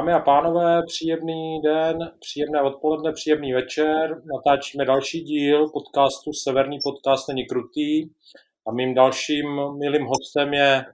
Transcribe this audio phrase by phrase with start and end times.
[0.00, 4.22] Dámy a pánové, příjemný den, příjemné odpoledne, příjemný večer.
[4.34, 8.08] Natáčíme další díl podcastu Severní podcast není krutý
[8.68, 9.46] a mým dalším
[9.78, 10.84] milým hostem je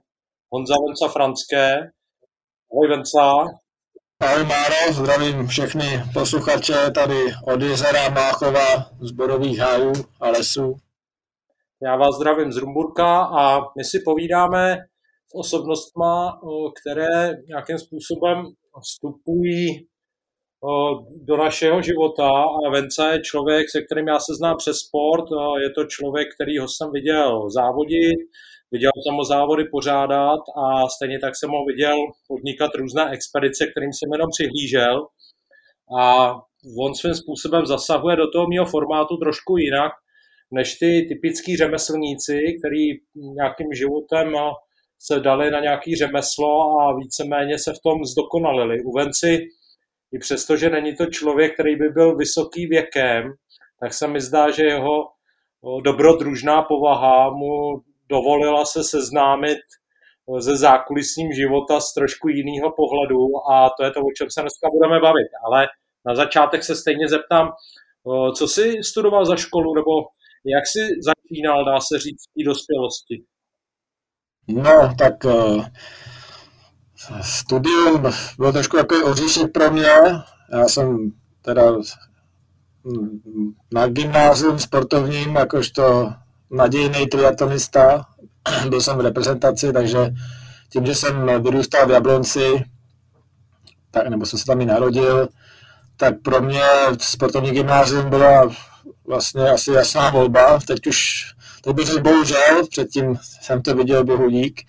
[0.51, 1.91] Honza Venca Franské.
[2.71, 3.45] Ahoj Venca.
[4.19, 10.75] Ahoj Máro, zdravím všechny posluchače tady od jezera Máchova, z Borových hájů a lesů.
[11.81, 14.77] Já vás zdravím z Rumburka a my si povídáme
[15.27, 16.39] s osobnostma,
[16.81, 18.45] které nějakým způsobem
[18.79, 19.87] vstupují
[21.21, 22.29] do našeho života
[22.65, 25.25] a Venca je člověk, se kterým já se znám přes sport.
[25.61, 28.19] Je to člověk, který ho jsem viděl závodit,
[28.71, 33.93] viděl jsem ho závody pořádat a stejně tak jsem ho viděl podnikat různé expedice, kterým
[33.93, 35.07] jsem jenom přihlížel.
[35.99, 36.33] A
[36.79, 39.91] on svým způsobem zasahuje do toho mého formátu trošku jinak,
[40.51, 42.83] než ty typický řemeslníci, který
[43.15, 44.35] nějakým životem
[44.99, 48.83] se dali na nějaký řemeslo a víceméně se v tom zdokonalili.
[48.83, 49.47] U Venci,
[50.11, 53.33] i přesto, že není to člověk, který by byl vysoký věkem,
[53.79, 55.07] tak se mi zdá, že jeho
[55.83, 59.57] dobrodružná povaha mu dovolila se seznámit
[60.39, 63.19] ze zákulisním života z trošku jiného pohledu
[63.51, 65.27] a to je to, o čem se dneska budeme bavit.
[65.45, 65.67] Ale
[66.05, 67.51] na začátek se stejně zeptám,
[68.37, 69.91] co jsi studoval za školu, nebo
[70.45, 73.23] jak jsi začínal, dá se říct, v té dospělosti?
[74.47, 75.65] No, tak uh,
[77.21, 79.89] studium bylo trošku jako oříšek pro mě.
[80.51, 81.63] Já jsem teda
[83.73, 86.13] na gymnázium sportovním, jakožto
[86.51, 88.05] nadějný triatlonista,
[88.69, 89.97] byl jsem v reprezentaci, takže
[90.69, 92.63] tím, že jsem vyrůstal v Jablonci,
[93.91, 95.27] tak, nebo jsem se tam i narodil,
[95.97, 96.63] tak pro mě
[96.99, 98.49] sportovní gymnázium byla
[99.07, 100.59] vlastně asi jasná volba.
[100.67, 101.25] Teď už,
[101.67, 104.61] to bych bohužel, předtím jsem to viděl, bohu dík.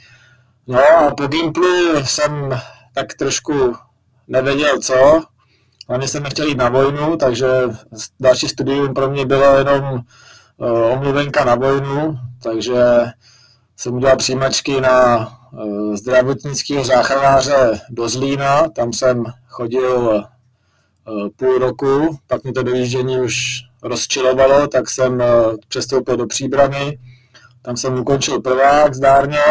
[0.67, 2.61] No a po Gimplu jsem
[2.95, 3.77] tak trošku
[4.29, 5.23] nevěděl co.
[5.89, 7.47] Hlavně jsem nechtěl jít na vojnu, takže
[8.21, 9.83] další studium pro mě bylo jenom
[10.57, 12.83] uh, omluvenka na vojnu, takže
[13.77, 20.27] jsem udělal přijímačky na uh, zdravotnického záchranáře do Zlína, tam jsem chodil
[21.09, 25.23] uh, půl roku, pak mi to dojíždění už rozčilovalo, tak jsem
[25.69, 26.99] přestoupil do Příbramy,
[27.63, 29.43] tam jsem ukončil prvák zdárně,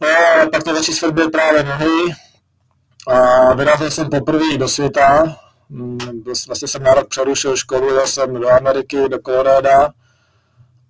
[0.00, 0.08] no,
[0.52, 2.14] pak to začít svrbil právě nohy.
[3.06, 5.36] A vyrazil jsem poprvé do světa,
[5.68, 5.98] mm,
[6.46, 9.92] vlastně jsem na rok přerušil školu, jel jsem do Ameriky, do Koloráda.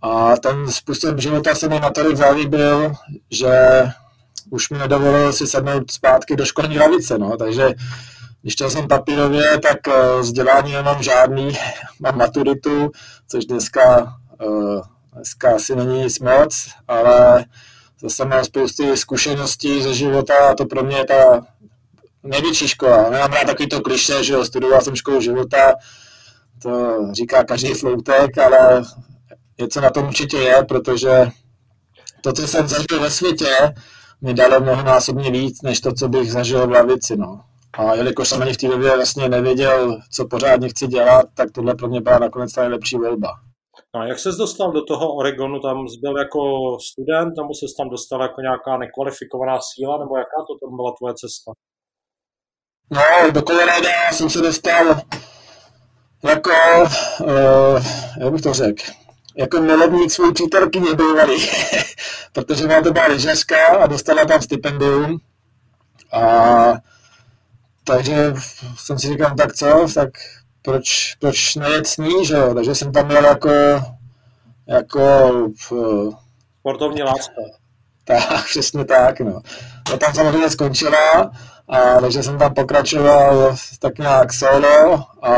[0.03, 2.93] A ten způsob života se mi natolik zalíbil,
[3.31, 3.83] že
[4.51, 7.69] už mi nedovolil si sednout zpátky do školní lavice, no, takže
[8.43, 11.59] když to jsem papírově, tak uh, vzdělání nemám žádný,
[12.01, 12.91] mám maturitu,
[13.28, 14.81] což dneska, uh,
[15.15, 17.45] dneska asi není nic moc, ale
[18.03, 21.41] zase mám spousty zkušeností ze života a to pro mě je ta
[22.23, 23.11] největší škola.
[23.11, 25.73] Nemám rád takový to kliše, že jo, studoval jsem školu života,
[26.62, 28.83] to říká každý floutek, ale
[29.59, 31.29] něco na tom určitě je, protože
[32.21, 33.75] to, co jsem zažil ve světě,
[34.21, 37.41] mi dalo mnohonásobně víc, než to, co bych zažil v lavici, no.
[37.72, 41.75] A jelikož jsem ani v té době vlastně nevěděl, co pořádně chci dělat, tak tohle
[41.75, 43.28] pro mě byla nakonec ta nejlepší volba.
[43.94, 45.60] No a jak ses dostal do toho Oregonu?
[45.60, 46.41] Tam byl jako
[46.81, 51.14] student, nebo se tam dostal jako nějaká nekvalifikovaná síla, nebo jaká to tam byla tvoje
[51.14, 51.53] cesta?
[52.92, 54.87] No, do Colorado jsem se dostal
[56.28, 56.50] jako,
[57.20, 57.84] uh,
[58.20, 58.82] jak bych to řekl,
[59.37, 61.48] jako milovník svou přítelkyně bývalý,
[62.32, 65.19] protože má to byla lyžařka a dostala tam stipendium.
[66.12, 66.22] A
[67.91, 68.34] takže
[68.77, 70.11] jsem si říkal, tak co, tak
[70.62, 72.55] proč, proč nejet s ní, že jo?
[72.55, 73.51] Takže jsem tam měl jako,
[74.67, 75.01] jako
[76.61, 77.43] Sportovní láska.
[78.05, 79.41] Tak, přesně tak, no.
[79.91, 81.31] No tam samozřejmě skončila,
[81.69, 85.35] a, takže jsem tam pokračoval tak nějak solo a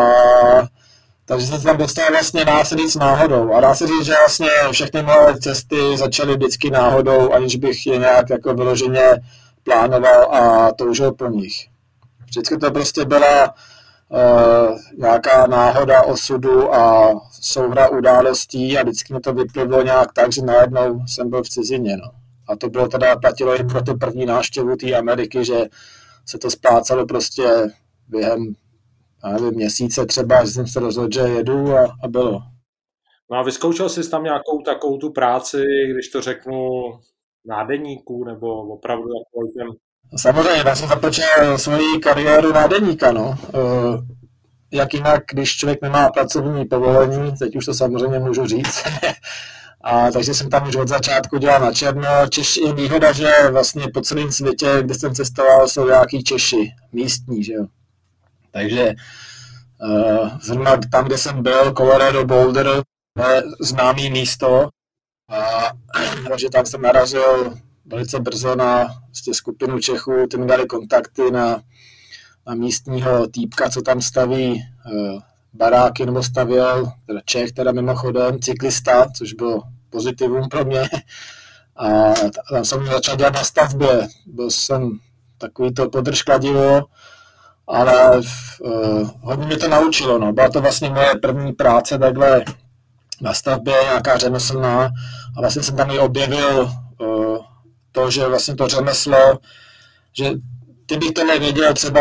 [1.25, 3.55] takže jsem se tam dostal vlastně dá se říct náhodou.
[3.55, 7.99] A dá se říct, že vlastně všechny moje cesty začaly vždycky náhodou, aniž bych je
[7.99, 9.07] nějak jako vyloženě
[9.63, 11.72] plánoval a toužil po nich.
[12.33, 13.55] Vždycky to prostě byla
[14.09, 20.43] uh, nějaká náhoda osudu a souhra událostí a vždycky mi to vyplivlo nějak tak, že
[20.43, 21.97] najednou jsem byl v cizině.
[21.97, 22.11] No.
[22.49, 25.65] A to bylo teda, platilo i pro tu první návštěvu té Ameriky, že
[26.27, 27.73] se to splácalo prostě
[28.09, 28.55] během
[29.31, 32.41] nevím, měsíce třeba, že jsem se rozhodl, že jedu a, a bylo.
[33.31, 35.63] No a vyzkoušel jsi tam nějakou takovou tu práci,
[35.93, 36.71] když to řeknu,
[37.45, 39.77] nádeníků nebo opravdu jako těm
[40.17, 43.39] samozřejmě, já jsem započal svoji kariéru nádeníka, no.
[43.55, 44.05] Uh,
[44.73, 48.85] jak jinak, když člověk nemá pracovní povolení, teď už to samozřejmě můžu říct,
[49.85, 52.09] A takže jsem tam už od začátku dělal na černo.
[52.29, 57.45] Češi je výhoda, že vlastně po celém světě, kde jsem cestoval, jsou nějaký Češi, místní,
[57.45, 57.67] že jo.
[58.51, 58.93] Takže
[59.83, 62.67] uh, zrovna tam, kde jsem byl, Colorado Boulder,
[63.19, 64.69] je známý místo.
[65.31, 65.71] A,
[66.29, 67.55] takže tam jsem narazil
[67.87, 71.63] velice brzo na vlastně skupinu Čechů, ty mi dali kontakty na,
[72.47, 75.21] na místního týpka, co tam staví uh,
[75.53, 80.89] baráky, nebo stavěl, teda Čech, teda mimochodem, cyklista, což bylo pozitivum pro mě.
[81.77, 82.13] A
[82.51, 84.09] tam jsem začal dělat na stavbě.
[84.27, 84.99] Byl jsem
[85.39, 86.81] takový to podržkladivo,
[87.67, 88.21] ale
[88.61, 90.19] uh, hodně mě to naučilo.
[90.19, 90.33] No.
[90.33, 92.45] Byla to vlastně moje první práce takhle
[93.21, 94.91] na stavbě, nějaká řemeslná.
[95.37, 96.71] A vlastně jsem tam i objevil
[97.93, 99.39] to, že vlastně to řemeslo,
[100.13, 100.31] že
[100.87, 102.01] kdybych to nevěděl třeba,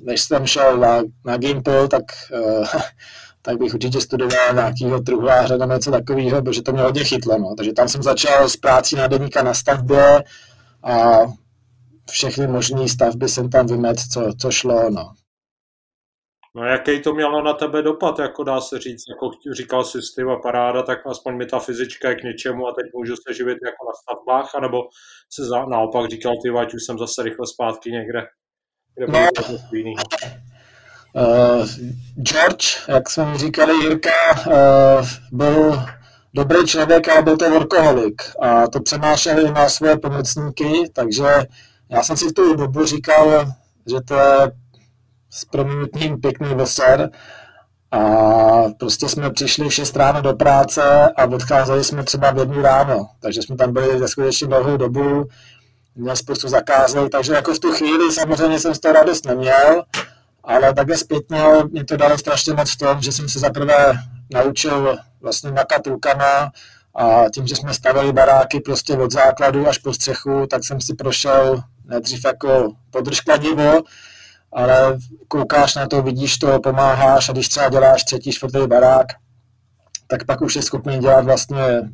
[0.00, 2.02] než jsem šel na, na Gimple, tak,
[2.32, 2.66] uh,
[3.42, 7.38] tak bych určitě studoval nějakého truhláře nebo něco takového, protože to mě hodně chytlo.
[7.38, 7.54] No.
[7.54, 10.24] Takže tam jsem začal s prácí nádeníka na stavbě
[10.82, 11.18] a
[12.10, 14.90] všechny možné stavby jsem tam vymet, co, co šlo.
[14.90, 15.12] No.
[16.54, 19.98] No jaký to mělo na tebe dopad, jako dá se říct, jako říkal jsi
[20.32, 23.58] a paráda, tak aspoň mi ta fyzička je k něčemu a teď můžu se živit
[23.64, 24.78] jako na stavbách, anebo
[25.32, 28.26] se za, naopak říkal, ty ať už jsem zase rychle zpátky někde,
[28.94, 29.28] kde no,
[31.14, 31.68] uh,
[32.22, 34.10] George, jak jsme říkali, Jirka,
[34.46, 35.80] uh, byl
[36.34, 38.22] dobrý člověk a byl to workoholik.
[38.40, 41.24] A to přenášeli na své pomocníky, takže
[41.90, 43.46] já jsem si v tu dobu říkal,
[43.86, 44.52] že to je
[45.30, 47.10] s proměnutím pěkný veser
[47.90, 48.00] a
[48.78, 53.08] prostě jsme přišli v 6 ráno do práce a odcházeli jsme třeba v jednu ráno,
[53.20, 55.28] takže jsme tam byli skutečně dlouhou dobu,
[55.94, 59.84] měl spoustu zakázek, takže jako v tu chvíli samozřejmě jsem z toho radost neměl,
[60.44, 63.92] ale takhle zpětně mě to dalo strašně moc v tom, že jsem se zaprvé
[64.34, 66.52] naučil vlastně makat rukama
[66.94, 70.94] a tím, že jsme stavili baráky prostě od základu až po střechu, tak jsem si
[70.94, 73.82] prošel nejdřív jako podržkladivo,
[74.52, 74.98] ale
[75.28, 79.06] koukáš na to, vidíš to, pomáháš a když třeba děláš třetí, čtvrtý barák,
[80.06, 81.90] tak pak už je schopný dělat vlastně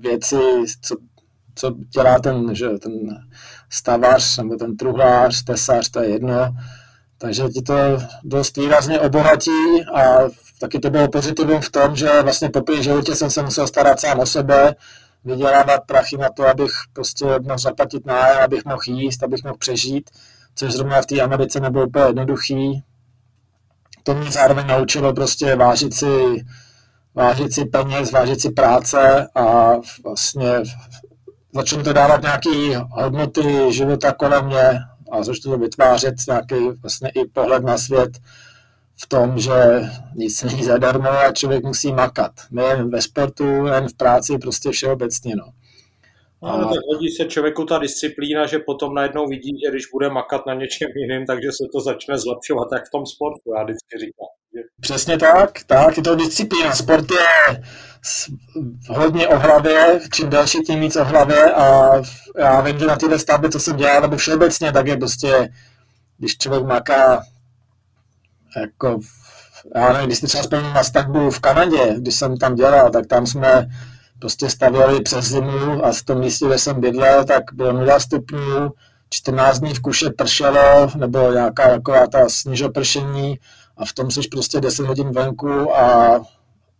[0.00, 0.36] věci,
[0.82, 0.96] co,
[1.54, 2.92] co dělá ten, že, ten
[3.70, 6.56] stavař nebo ten truhlář, tesař, to je jedno.
[7.18, 7.74] Takže ti to
[8.24, 10.28] dost výrazně obohatí a
[10.60, 14.20] taky to bylo pozitivum v tom, že vlastně po životě jsem se musel starat sám
[14.20, 14.74] o sebe,
[15.24, 20.10] vydělávat prachy na to, abych prostě mohl zaplatit nájem, abych mohl jíst, abych mohl přežít
[20.54, 22.82] což zrovna v té Americe nebylo úplně jednoduchý.
[24.02, 26.44] To mě zároveň naučilo prostě vážit si,
[27.14, 29.72] vážit si peněz, vážit si práce a
[30.04, 30.48] vlastně
[31.54, 34.80] začalo to dávat nějaké hodnoty života kolem mě
[35.12, 38.18] a začalo to vytvářet nějaký vlastně i pohled na svět
[38.96, 39.52] v tom, že
[40.14, 42.32] nic není zadarmo a člověk musí makat.
[42.50, 45.36] Nejen ve sportu, nejen v práci, prostě všeobecně.
[45.36, 45.44] No.
[46.44, 50.46] No, tak hodí se člověku ta disciplína, že potom najednou vidí, že když bude makat
[50.46, 54.26] na něčem jiným, takže se to začne zlepšovat, tak v tom sportu, já vždycky říkám.
[54.80, 56.72] Přesně tak, tak, je to disciplína.
[56.72, 57.62] Sport je
[58.88, 61.92] hodně o hlavě, čím další, tím víc o hlavě a
[62.38, 65.48] já vím, že na téhle stavbě, co jsem dělal, nebo všeobecně, tak je prostě,
[66.18, 67.22] když člověk maká
[68.56, 69.00] jako
[69.74, 73.06] já nevím, když jste třeba vzpomínám na stavbu v Kanadě, když jsem tam dělal, tak
[73.06, 73.66] tam jsme
[74.18, 78.70] prostě stavěli přes zimu a v tom místě, kde jsem bydlel, tak bylo 0 stupňů,
[79.10, 83.38] 14 dní v kuše pršelo, nebo nějaká taková ta sněžopršení
[83.76, 86.16] a v tom jsi prostě 10 hodin venku a,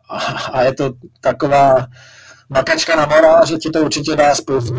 [0.08, 0.18] a,
[0.52, 1.86] a je to taková
[2.48, 4.74] makačka na mora, že ti to určitě dá spoustu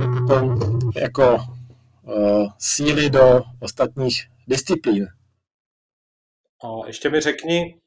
[0.95, 5.07] jako uh, síly do ostatních disciplín.
[6.63, 7.79] A ještě mi řekni,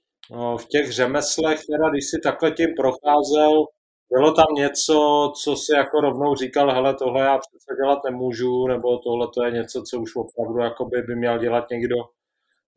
[0.56, 3.64] v těch řemeslech, teda když si takhle tím procházel,
[4.12, 4.96] bylo tam něco,
[5.42, 9.50] co si jako rovnou říkal, hele, tohle já přece dělat nemůžu, nebo tohle to je
[9.50, 11.96] něco, co už opravdu jakoby by měl dělat někdo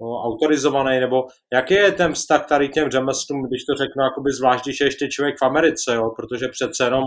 [0.01, 4.65] no, autorizovaný, nebo jaký je ten vztah tady těm řemeslům, když to řeknu, jakoby zvlášť,
[4.65, 7.03] když je ještě člověk v Americe, jo, protože přece jenom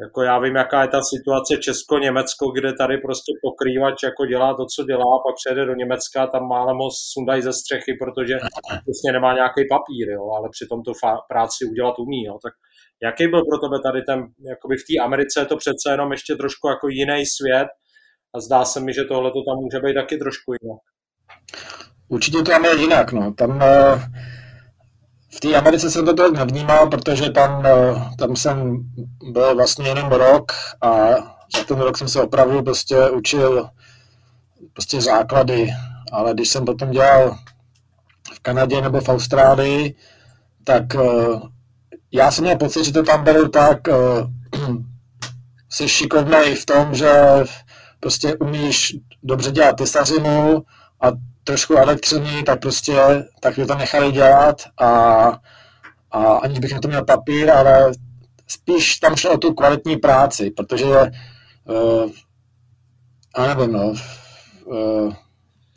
[0.00, 4.66] jako já vím, jaká je ta situace Česko-Německo, kde tady prostě pokrývač jako dělá to,
[4.66, 8.34] co dělá, pak přijede do Německa, tam málem ho sundají ze střechy, protože
[8.84, 10.92] prostě nemá nějaký papír, jo, ale přitom tu
[11.28, 12.24] práci udělat umí.
[12.24, 12.38] Jo.
[12.42, 12.52] Tak
[13.04, 14.18] Jaký byl pro tebe tady ten,
[14.50, 17.68] jakoby v té Americe je to přece jenom ještě trošku jako jiný svět
[18.34, 20.80] a zdá se mi, že tohle to tam může být taky trošku jinak.
[22.08, 23.34] Určitě to tam je jinak, no.
[23.34, 24.02] Tam eh,
[25.36, 28.78] v té Americe jsem to tak nevnímal, protože tam, eh, tam jsem
[29.32, 30.90] byl vlastně jenom rok a
[31.56, 33.68] za ten rok jsem se opravdu prostě učil
[34.72, 35.70] prostě základy,
[36.12, 37.36] ale když jsem potom dělal
[38.34, 39.94] v Kanadě nebo v Austrálii,
[40.64, 41.53] tak eh,
[42.14, 43.94] já jsem měl pocit, že to tam berou tak, eh,
[45.68, 47.12] jsi šikovný v tom, že
[48.00, 50.62] prostě umíš dobře dělat tesařinu
[51.00, 51.06] a
[51.44, 52.94] trošku elektřiny, tak prostě
[53.40, 54.88] tak to nechali dělat a,
[56.10, 57.92] a aniž bych na to měl papír, ale
[58.46, 62.10] spíš tam šlo o tu kvalitní práci, protože uh,
[63.34, 63.94] a nevím, no,
[64.64, 65.14] uh,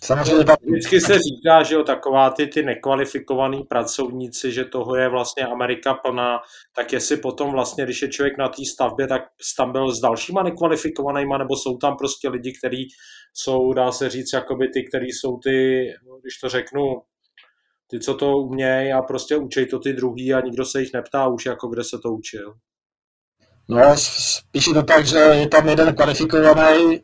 [0.04, 0.46] Samozřejmě.
[0.62, 5.94] Vždycky se říká, že jo, taková ty, ty nekvalifikovaný pracovníci, že toho je vlastně Amerika
[5.94, 6.39] plná,
[6.75, 9.22] tak jestli potom vlastně, když je člověk na té stavbě, tak
[9.58, 12.88] tam byl s dalšíma nekvalifikovanýma, nebo jsou tam prostě lidi, kteří
[13.34, 15.88] jsou, dá se říct, jakoby ty, kteří jsou ty,
[16.22, 16.82] když to řeknu,
[17.88, 21.27] ty, co to umějí a prostě učej to ty druhý a nikdo se jich neptá
[21.27, 22.54] už, jako kde se to učil.
[23.70, 27.01] No, spíš je to tak, že je tam jeden kvalifikovaný,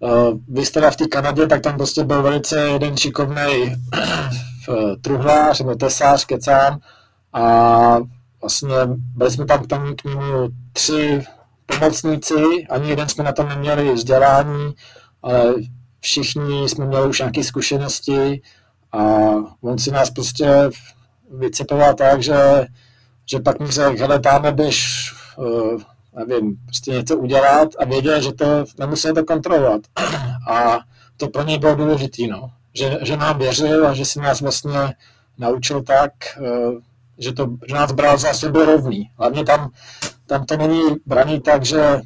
[0.00, 3.74] Uh, vy jste v té Kanadě, tak tam prostě byl velice jeden šikovný
[5.02, 6.80] truhlář nebo tesář, kecám.
[7.32, 7.98] A
[8.40, 11.24] vlastně byli jsme tam, tam k němu tři
[11.66, 14.74] pomocníci, ani jeden jsme na tom neměli vzdělání,
[15.22, 15.54] ale
[16.00, 18.42] všichni jsme měli už nějaké zkušenosti
[18.92, 18.98] a
[19.60, 20.70] on si nás prostě
[21.38, 22.66] vycepoval tak, že,
[23.26, 25.82] že pak mi řekl, hele, tam běž uh,
[26.16, 29.80] nevím, prostě něco udělat a věděl, že to nemusí to kontrolovat.
[30.50, 30.78] A
[31.16, 32.50] to pro něj bylo důležité, no.
[32.74, 34.94] Že, že nám věřil a že si nás vlastně
[35.38, 36.80] naučil tak, eh,
[37.18, 39.10] že, to, že nás bral za sebe rovný.
[39.18, 39.70] Hlavně tam,
[40.26, 42.00] tam to není braný tak, že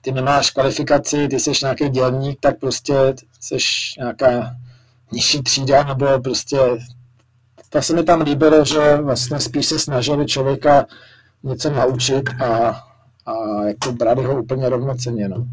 [0.00, 2.94] ty nemáš kvalifikaci, ty jsi nějaký dělník, tak prostě
[3.40, 3.56] jsi
[3.98, 4.56] nějaká
[5.12, 6.58] nižší třída, nebo prostě
[7.70, 10.86] tak se mi tam líbilo, že vlastně spíš se snažili člověka
[11.42, 12.82] něco naučit a
[13.26, 15.28] a jako brát ho úplně rovnoceně.
[15.28, 15.46] No.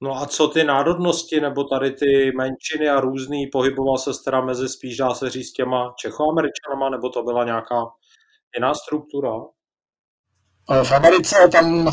[0.00, 4.68] No a co ty národnosti, nebo tady ty menšiny a různý, pohyboval se teda mezi
[4.68, 7.84] spíš, dá se říct, těma Čechoameričanama, nebo to byla nějaká
[8.56, 9.30] jiná struktura?
[10.82, 11.92] V Americe tam,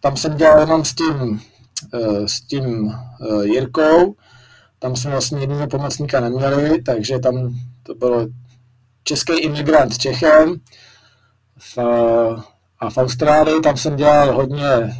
[0.00, 1.40] tam jsem dělal jenom s tím,
[1.94, 4.14] eh, s tím eh, Jirkou,
[4.78, 8.26] tam jsme vlastně jediného pomocníka neměli, takže tam to bylo
[9.04, 10.60] český imigrant Čechem,
[11.58, 11.78] v,
[12.78, 14.92] a v Austrálii tam jsem dělal hodně, eh,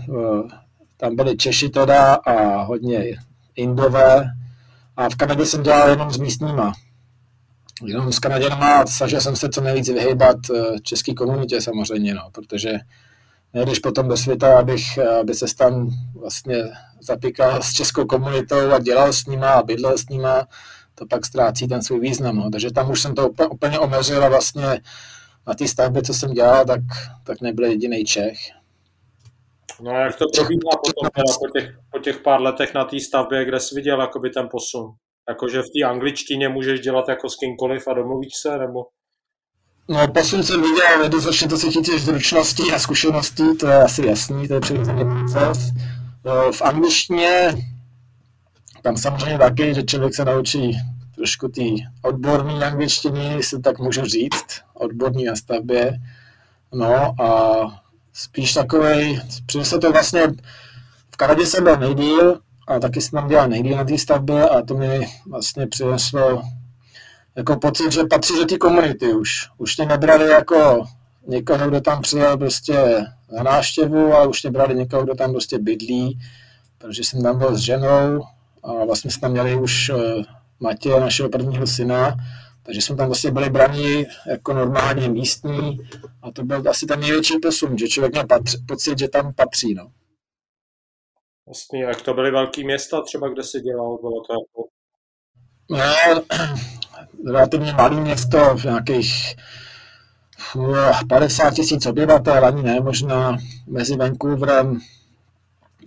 [0.97, 3.19] tam byli Češi teda a hodně
[3.57, 4.25] Indové.
[4.97, 6.73] A v Kanadě jsem dělal jenom s místníma.
[7.85, 12.79] Jenom s Kanaděnama snažil jsem se co nejvíc vyhýbat eh, české komunitě samozřejmě, no, protože
[13.55, 15.91] nejdeš potom do světa, abych, aby se tam
[16.21, 16.57] vlastně
[17.01, 20.47] zapíkal s českou komunitou a dělal s nima a bydlel s nima,
[20.95, 22.37] to pak ztrácí ten svůj význam.
[22.37, 22.51] No.
[22.51, 24.81] Takže tam už jsem to úplně omezil a vlastně
[25.47, 26.81] na té stavbě, co jsem dělal, tak,
[27.25, 28.39] tak nebyl jediný Čech.
[29.81, 33.01] No a jak to probíhá potom teda po těch, po těch pár letech na té
[33.01, 34.91] stavbě, kde jsi viděl jakoby ten posun?
[35.29, 38.87] Jakože v té angličtině můžeš dělat jako s kýmkoliv a domluvíš se, nebo?
[39.89, 44.49] No, posun jsem viděl, nedostatečně to se chytíš zručností a zkušeností, to je asi jasný,
[44.49, 45.59] to je přirozený proces.
[46.25, 47.55] No, v angličtině,
[48.83, 50.77] tam samozřejmě taky, že člověk se naučí
[51.17, 51.63] trošku té
[52.03, 56.01] odborné angličtiny, jestli tak můžu říct, odborní na stavbě.
[56.73, 57.61] No a
[58.13, 60.23] spíš takovej, přinesl to vlastně,
[61.11, 64.63] v Kanadě jsem byl nejdíl a taky jsem tam dělal nejdíl na té stavbě a
[64.63, 66.43] to mi vlastně přineslo
[67.37, 69.31] jako pocit, že patří do té komunity už.
[69.59, 70.85] Už mě nebrali jako
[71.27, 73.07] někoho, kdo tam přijel prostě
[73.37, 76.19] na návštěvu, a už mě brali někoho, kdo tam prostě bydlí,
[76.79, 78.23] protože jsem tam byl s ženou
[78.63, 80.23] a vlastně jsme tam měli už eh,
[80.61, 82.17] Matěje, našeho prvního syna,
[82.63, 85.81] takže jsme tam vlastně byli braní jako normálně místní
[86.23, 89.75] a to byl asi ten největší posun, že člověk měl patři, pocit, že tam patří.
[89.75, 89.91] No.
[91.47, 94.69] Vlastně, jak to byly velké města třeba, kde se dělalo, bylo to jako...
[95.71, 96.23] No,
[97.33, 99.37] relativně malé město, v nějakých
[101.09, 103.37] 50 tisíc obyvatel, ani ne, možná
[103.67, 104.81] mezi Vancouverem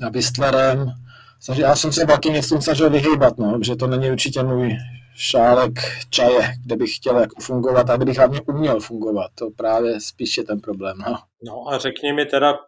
[0.05, 0.93] a Whistlerem,
[1.39, 4.77] Snažil, já jsem se velkým městům snažil vyhýbat, no, že to není určitě můj
[5.15, 5.72] šálek
[6.10, 9.31] čaje, kde bych chtěl jako fungovat a kdybych hlavně uměl fungovat.
[9.36, 10.98] To právě spíš je ten problém.
[11.08, 11.17] No.
[11.43, 12.60] no a řekni mi teda,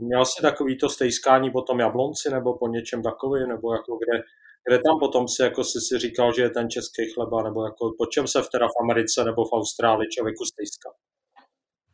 [0.00, 4.22] měl jsi takový to stejskání po tom jablonci nebo po něčem takový, nebo jako kde,
[4.68, 7.94] kde tam potom si, jako jsi si říkal, že je ten český chleba, nebo jako
[7.98, 10.90] po čem se v teda v Americe nebo v Austrálii člověku stejská?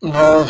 [0.02, 0.46] No,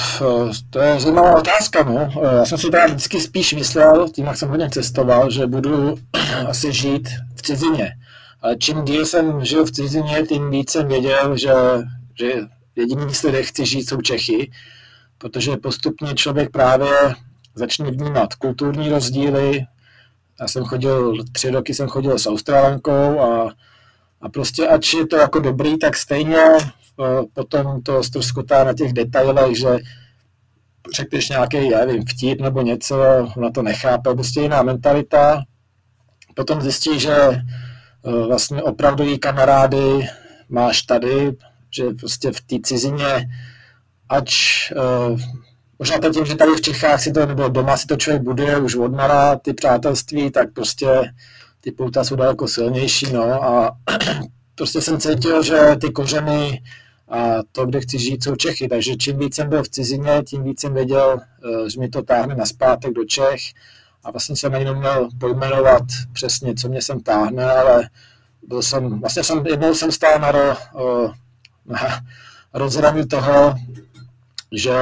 [0.71, 2.11] to je zajímavá otázka, no.
[2.37, 5.95] Já jsem si teda vždycky spíš myslel, tím jak jsem hodně cestoval, že budu
[6.49, 7.93] asi žít v cizině.
[8.43, 11.52] Ale čím díl jsem žil v cizině, tím víc jsem věděl, že,
[12.19, 12.33] že
[12.76, 14.50] jediný místo, kde chci žít, jsou Čechy,
[15.19, 17.14] protože postupně člověk právě
[17.55, 19.67] začne vnímat kulturní rozdíly.
[20.40, 23.52] Já jsem chodil, tři roky jsem chodil s Australankou a,
[24.21, 26.45] a prostě ač je to jako dobrý, tak stejně
[27.33, 29.79] potom to ztroskotá na těch detailech, že
[30.95, 33.05] řekneš nějaký, já nevím, vtip nebo něco,
[33.37, 35.43] ona to nechápe, prostě jiná mentalita.
[36.35, 37.17] Potom zjistí, že
[38.03, 40.09] uh, vlastně opravdový kamarády
[40.49, 41.37] máš tady,
[41.71, 43.29] že prostě v té cizině,
[44.09, 44.33] ač
[44.73, 45.21] uh,
[45.79, 48.59] možná to tím, že tady v Čechách si to, nebo doma si to člověk buduje
[48.59, 50.87] už od mala, ty přátelství, tak prostě
[51.61, 53.77] ty pouta jsou daleko silnější, no a
[54.55, 56.62] prostě jsem cítil, že ty kořeny
[57.09, 60.43] a to, kde chci žít, jsou Čechy, takže čím víc jsem byl v cizině, tím
[60.43, 63.41] víc jsem věděl, eh, že mi to táhne na zpátek do Čech
[64.05, 67.88] a vlastně jsem jenom měl pojmenovat přesně, co mě sem táhne, ale
[68.43, 70.57] byl jsem, vlastně jsem, jednou jsem stál na, ro,
[71.67, 71.79] na
[72.55, 73.55] rozhraní toho,
[74.53, 74.75] že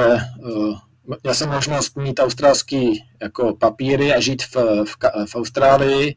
[1.23, 4.55] já jsem možnost mít australský jako papíry a žít v,
[4.85, 6.15] v, v Austrálii,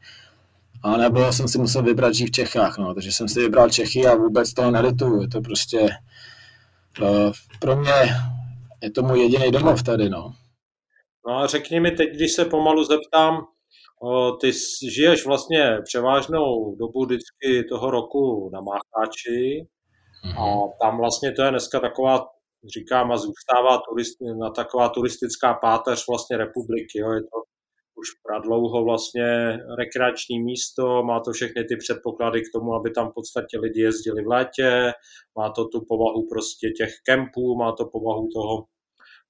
[0.83, 4.07] a nebo jsem si musel vybrat žít v Čechách, no, takže jsem si vybral Čechy
[4.07, 5.89] a vůbec toho nelituju, je to prostě
[7.03, 7.93] uh, pro mě
[8.83, 10.33] je to můj jediný domov tady, no.
[11.27, 13.47] No a řekni mi teď, když se pomalu zeptám,
[14.41, 14.53] ty
[14.95, 19.67] žiješ vlastně převážnou dobu vždycky toho roku na Mácháči
[20.25, 20.43] mm-hmm.
[20.43, 20.71] a mhm.
[20.83, 22.27] tam vlastně to je dneska taková
[22.75, 26.99] říkám, a zůstává turist, na taková turistická páteř vlastně republiky.
[26.99, 27.13] Jo.
[27.13, 27.43] Je to
[28.01, 28.09] už
[28.43, 33.59] dlouho vlastně rekreační místo, má to všechny ty předpoklady k tomu, aby tam v podstatě
[33.59, 34.93] lidi jezdili v létě,
[35.39, 38.65] má to tu povahu prostě těch kempů, má to povahu toho,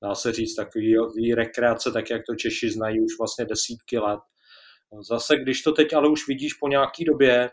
[0.03, 4.21] dá se říct, takový rekreace, tak jak to Češi znají už vlastně desítky let.
[5.09, 7.51] Zase, když to teď ale už vidíš po nějaký době,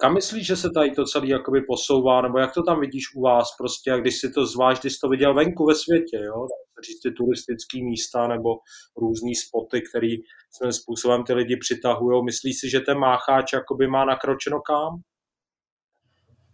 [0.00, 3.22] kam myslíš, že se tady to celé jakoby posouvá, nebo jak to tam vidíš u
[3.22, 6.46] vás prostě, a když si to zvlášť, když jsi to viděl venku ve světě, jo,
[6.86, 8.48] říct ty turistické místa nebo
[8.96, 10.16] různé spoty, který
[10.50, 15.00] svým způsobem ty lidi přitahují, myslíš si, že ten mácháč jakoby má nakročeno kam?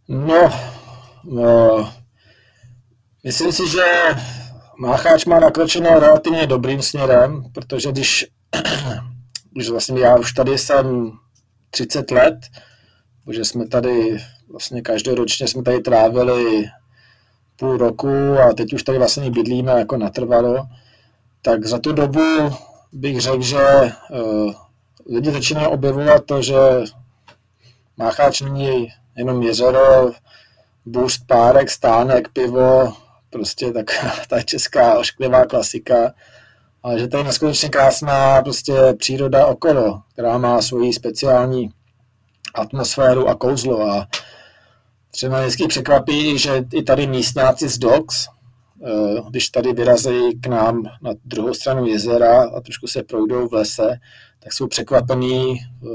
[0.08, 0.50] No,
[1.24, 1.92] no,
[3.24, 3.84] myslím si, že
[4.78, 8.26] mácháč má nakročeno relativně dobrým směrem, protože když,
[9.52, 11.10] když vlastně já už tady jsem
[11.70, 12.34] 30 let,
[13.32, 16.64] že jsme tady vlastně každoročně jsme tady trávili
[17.56, 20.66] půl roku a teď už tady vlastně bydlíme jako natrvalo,
[21.42, 22.56] tak za tu dobu
[22.92, 24.52] bych řekl, že uh,
[25.06, 26.54] lidi začínají objevovat to, že
[27.96, 30.12] Mácháč není jenom jezero,
[30.86, 32.92] bůst, párek, stánek, pivo,
[33.30, 33.86] prostě tak
[34.28, 36.14] ta česká ošklivá klasika,
[36.82, 41.70] ale že tady je neskutečně krásná prostě příroda okolo, která má svoji speciální
[42.54, 43.82] atmosféru a kouzlo.
[43.90, 44.06] A
[45.10, 50.82] třeba vždycky překvapí, že i tady místňáci z Docs, eh, když tady vyrazí k nám
[51.02, 53.98] na druhou stranu jezera a trošku se projdou v lese,
[54.42, 55.88] tak jsou překvapení, eh,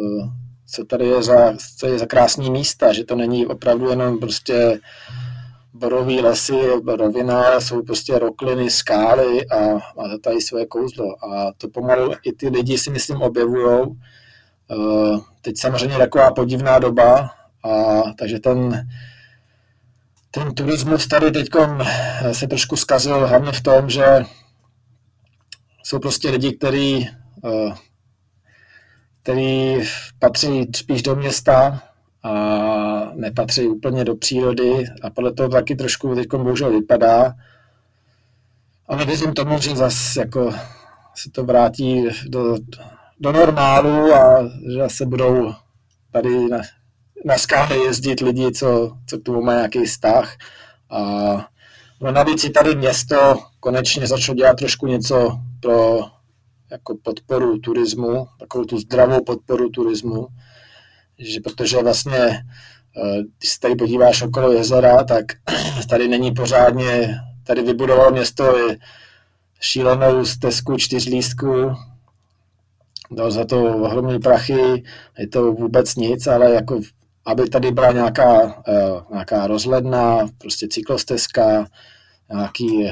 [0.65, 4.79] co tady je za, co je za krásný místa, že to není opravdu jenom prostě
[5.73, 11.25] borový lesy, rovina, jsou prostě rokliny, skály a to tady svoje kouzlo.
[11.25, 14.18] A to pomalu i ty lidi si myslím objevujou, Eh,
[15.41, 17.29] teď samozřejmě taková podivná doba,
[17.63, 18.87] a takže ten,
[20.31, 21.47] ten turismus tady teď
[22.31, 24.25] se trošku zkazil hlavně v tom, že
[25.83, 27.09] jsou prostě lidi, kteří
[27.45, 27.73] eh,
[29.29, 29.75] který
[30.19, 31.81] patří spíš do města
[32.23, 32.31] a
[33.15, 37.33] nepatří úplně do přírody a podle toho taky trošku teď bohužel vypadá.
[38.87, 40.51] Ale věřím tomu, že zase jako
[41.15, 42.57] se to vrátí do,
[43.19, 45.53] do normálu a že se budou
[46.11, 46.57] tady na,
[47.25, 50.37] na skále jezdit lidi, co, co tomu mají nějaký vztah.
[50.89, 50.99] A
[52.01, 55.99] no navíc i tady město konečně začalo dělat trošku něco pro
[56.71, 60.27] jako podporu turismu, takovou tu zdravou podporu turismu,
[61.17, 65.25] že protože vlastně, eh, když se tady podíváš okolo jezera, tak
[65.89, 68.55] tady není pořádně, tady vybudovalo město
[69.59, 71.75] šílenou stezku čtyřlístku,
[73.11, 74.83] dal za to ohromné prachy,
[75.19, 76.81] je to vůbec nic, ale jako
[77.25, 81.67] aby tady byla nějaká, uh, nějaká rozhledna, prostě cyklostezka,
[82.33, 82.83] nějaký,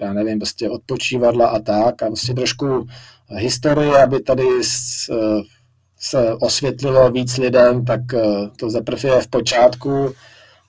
[0.00, 2.86] já nevím, prostě odpočívadla a tak a prostě trošku
[3.28, 5.42] historie, aby tady uh,
[5.98, 10.14] se osvětlilo víc lidem, tak uh, to zaprvé je v počátku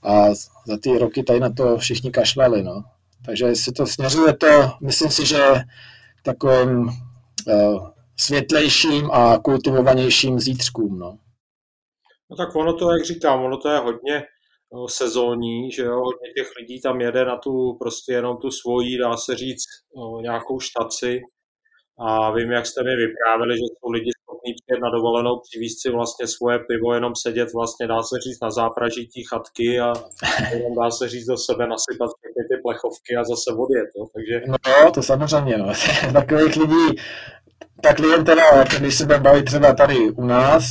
[0.04, 0.34] a
[0.68, 2.84] za ty roky tady na to všichni kašlali, no.
[3.26, 5.40] Takže jestli to směřuje to, myslím si, že
[6.24, 6.80] takovým
[7.48, 11.00] uh, světlejším a kultivovanějším zítřkům.
[11.00, 11.18] No.
[12.30, 14.24] no tak ono to, jak říkám, ono to je hodně
[14.74, 18.98] no, sezónní, že jo, hodně těch lidí tam jede na tu prostě jenom tu svoji,
[18.98, 21.22] dá se říct, no, nějakou štaci
[22.00, 25.90] a vím, jak jste mi vyprávěli, že jsou lidi schopní přijet na dovolenou, přivízt si
[25.92, 29.94] vlastně svoje pivo, jenom sedět vlastně, dá se říct, na zápraží tí chatky a
[30.54, 33.90] jenom dá se říct do sebe nasypat všechny ty plechovky a zase odjet.
[33.98, 34.06] Jo?
[34.14, 34.36] Takže...
[34.48, 35.58] No, to samozřejmě.
[35.58, 35.74] No.
[36.14, 36.88] Takových lidí,
[37.82, 40.64] ta klientela, když se budeme bavit třeba tady u nás,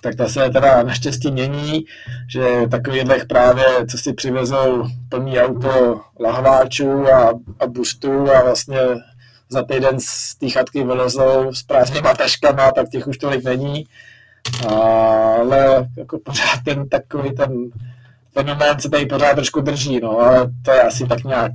[0.00, 1.84] tak ta se teda naštěstí mění,
[2.30, 7.28] že takových právě, co si přivezou plný auto lahváčů a,
[7.60, 8.78] a boostů a vlastně
[9.48, 13.86] za týden z té chatky vylezou s prázdnýma taškama, tak těch už tolik není.
[14.68, 17.70] Ale jako pořád ten takový ten
[18.32, 21.52] fenomén se tady pořád trošku drží, no, ale to je asi tak nějak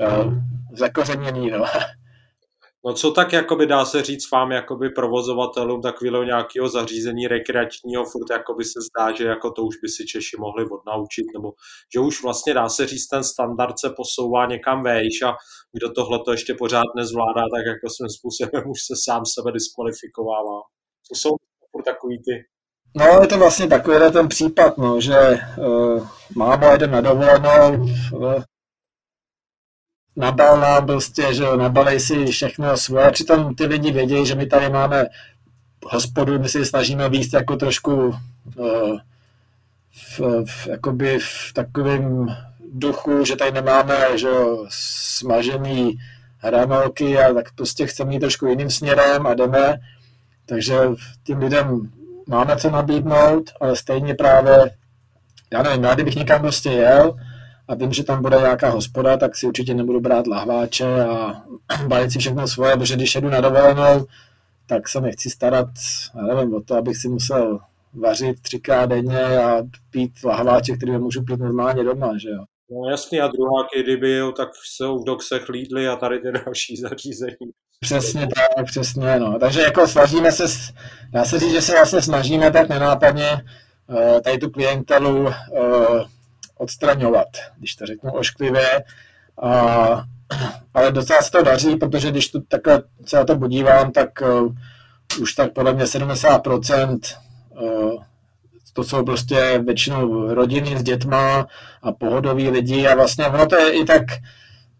[0.00, 0.34] uh,
[0.72, 1.64] zakořeněný, no.
[2.86, 8.30] No co tak jakoby dá se říct vám jakoby provozovatelům takového nějakého zařízení rekreačního, furt
[8.30, 11.52] jakoby se zdá, že jako to už by si Češi mohli odnaučit, nebo
[11.94, 15.36] že už vlastně dá se říct, ten standard se posouvá někam vejš a
[15.72, 20.60] kdo tohle to ještě pořád nezvládá, tak jako svým způsobem už se sám sebe diskvalifikovává.
[21.08, 21.36] To jsou
[21.84, 22.44] takový ty
[22.96, 27.82] No, je to vlastně takový ten případ, no, že uh, máma jede na dovolenou,
[28.14, 28.42] uh,
[30.16, 34.70] nabal nám prostě, že nabalej si všechno svoje, přitom ty lidi vědějí, že my tady
[34.70, 35.06] máme
[35.90, 38.98] hospodu, my si snažíme víc jako trošku uh,
[39.92, 42.36] v, v, jakoby v takovém
[42.72, 44.28] duchu, že tady nemáme že
[44.68, 45.98] smažený
[46.38, 49.80] hranolky a tak prostě chceme jít trošku jiným směrem a jdeme.
[50.46, 50.78] Takže
[51.24, 51.90] tím lidem
[52.26, 54.70] máme co nabídnout, ale stejně právě,
[55.52, 57.16] já nevím, já kdybych někam prostě jel
[57.68, 61.42] a vím, že tam bude nějaká hospoda, tak si určitě nebudu brát lahváče a
[61.86, 64.06] balit si všechno svoje, protože když jedu na dovolenou,
[64.66, 65.68] tak se nechci starat,
[66.34, 67.58] nevím, o to, abych si musel
[67.94, 72.44] vařit třikrát denně a pít lahváče, který můžu pít normálně doma, že jo.
[72.70, 76.76] No jasný, a druháky, kdyby jo, tak jsou v doksech lídly a tady ty další
[76.76, 77.50] zařízení.
[77.80, 79.38] Přesně tak, přesně, no.
[79.38, 80.44] Takže jako snažíme se,
[81.10, 83.32] dá se říct, že se vlastně snažíme tak nenápadně
[83.86, 85.32] uh, tady tu klientelu uh,
[86.58, 88.84] odstraňovat, když to řeknu ošklivě.
[89.42, 90.00] Uh,
[90.74, 94.52] ale docela se to daří, protože když tu takhle se na to podívám, tak uh,
[95.20, 96.98] už tak podle mě 70%
[97.60, 98.02] uh,
[98.72, 101.46] to jsou prostě většinou rodiny s dětma
[101.82, 104.02] a pohodoví lidi a vlastně ono to je i tak,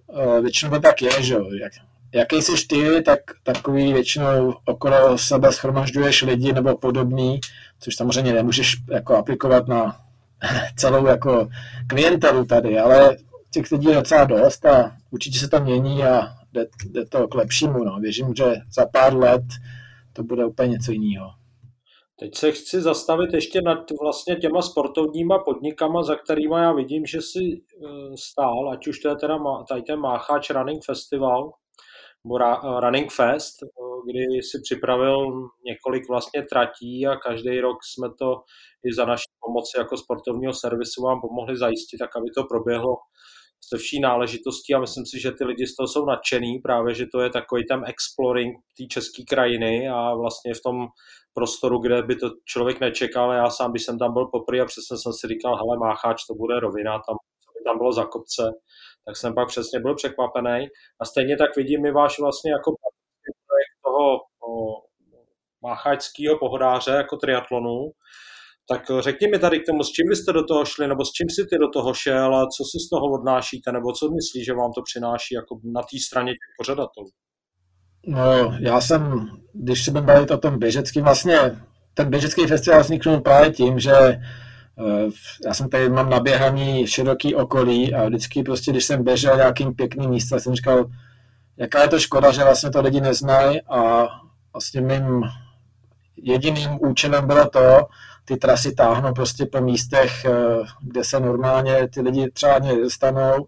[0.07, 1.73] uh, většinou to tak je, že jak,
[2.13, 7.41] jaký jsi ty, tak takový většinou okolo sebe schromažďuješ lidi nebo podobný,
[7.81, 10.01] což samozřejmě nemůžeš jako aplikovat na
[10.77, 11.49] celou jako
[11.88, 13.16] klientelu tady, ale
[13.51, 17.35] těch lidí je docela dost a určitě se to mění a jde, jde to k
[17.35, 17.85] lepšímu.
[17.85, 17.99] No.
[18.01, 18.44] Věřím, že
[18.75, 19.44] za pár let
[20.12, 21.31] to bude úplně něco jiného.
[22.18, 27.23] Teď se chci zastavit ještě nad vlastně těma sportovníma podnikama, za kterými já vidím, že
[27.23, 27.61] si e,
[28.16, 31.53] stál, ať už to je teda tady ten Mácháč Running Festival,
[32.81, 33.67] Running Fest, e,
[34.07, 35.27] kdy si připravil
[35.67, 38.43] několik vlastně tratí a každý rok jsme to
[38.87, 42.97] i za naší pomoci jako sportovního servisu vám pomohli zajistit, tak aby to proběhlo
[43.69, 47.07] se vší náležitostí a myslím si, že ty lidi z toho jsou nadšený, právě, že
[47.13, 50.87] to je takový tam exploring té české krajiny a vlastně v tom
[51.35, 53.33] prostoru, kde by to člověk nečekal.
[53.33, 56.35] Já sám, když jsem tam byl poprvé a přesně jsem si říkal, hele, Mácháč, to
[56.35, 57.17] bude rovina, tam,
[57.67, 58.43] tam bylo za kopce,
[59.07, 60.67] tak jsem pak přesně byl překvapený.
[61.01, 62.75] A stejně tak vidím i váš vlastně jako
[63.47, 64.21] projekt toho
[65.62, 67.90] mácháčského pohodáře jako triatlonu,
[68.69, 71.31] tak řekni mi tady k tomu, s čím byste do toho šli, nebo s čím
[71.31, 74.53] si ty do toho šel a co si z toho odnášíte, nebo co myslíš, že
[74.53, 77.09] vám to přináší jako na té straně těch pořadatelů?
[78.07, 81.38] No, já jsem, když se budeme bavit o tom běžeckém, vlastně
[81.95, 83.93] ten běžecký festival vzniknul právě tím, že
[85.47, 90.11] já jsem tady mám naběhaný široký okolí a vždycky prostě, když jsem běžel nějakým pěkným
[90.11, 90.87] místem, jsem říkal,
[91.57, 94.07] jaká je to škoda, že vlastně to lidi neznají a
[94.53, 95.23] vlastně mým
[96.17, 97.87] jediným účelem bylo to,
[98.25, 100.31] ty trasy táhnou prostě po místech, eh,
[100.81, 103.47] kde se normálně ty lidi třeba nedostanou,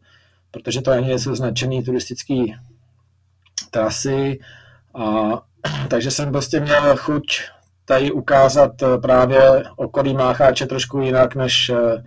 [0.51, 2.57] protože to ani jsou značený turistický
[3.71, 4.39] trasy.
[4.95, 5.05] A,
[5.89, 7.41] takže jsem prostě měl chuť
[7.87, 12.03] tady ukázat eh, právě okolí Mácháče trošku jinak, než, eh,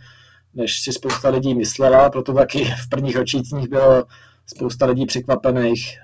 [0.54, 4.04] než si spousta lidí myslela, proto taky v prvních ročících bylo
[4.46, 6.00] spousta lidí překvapených,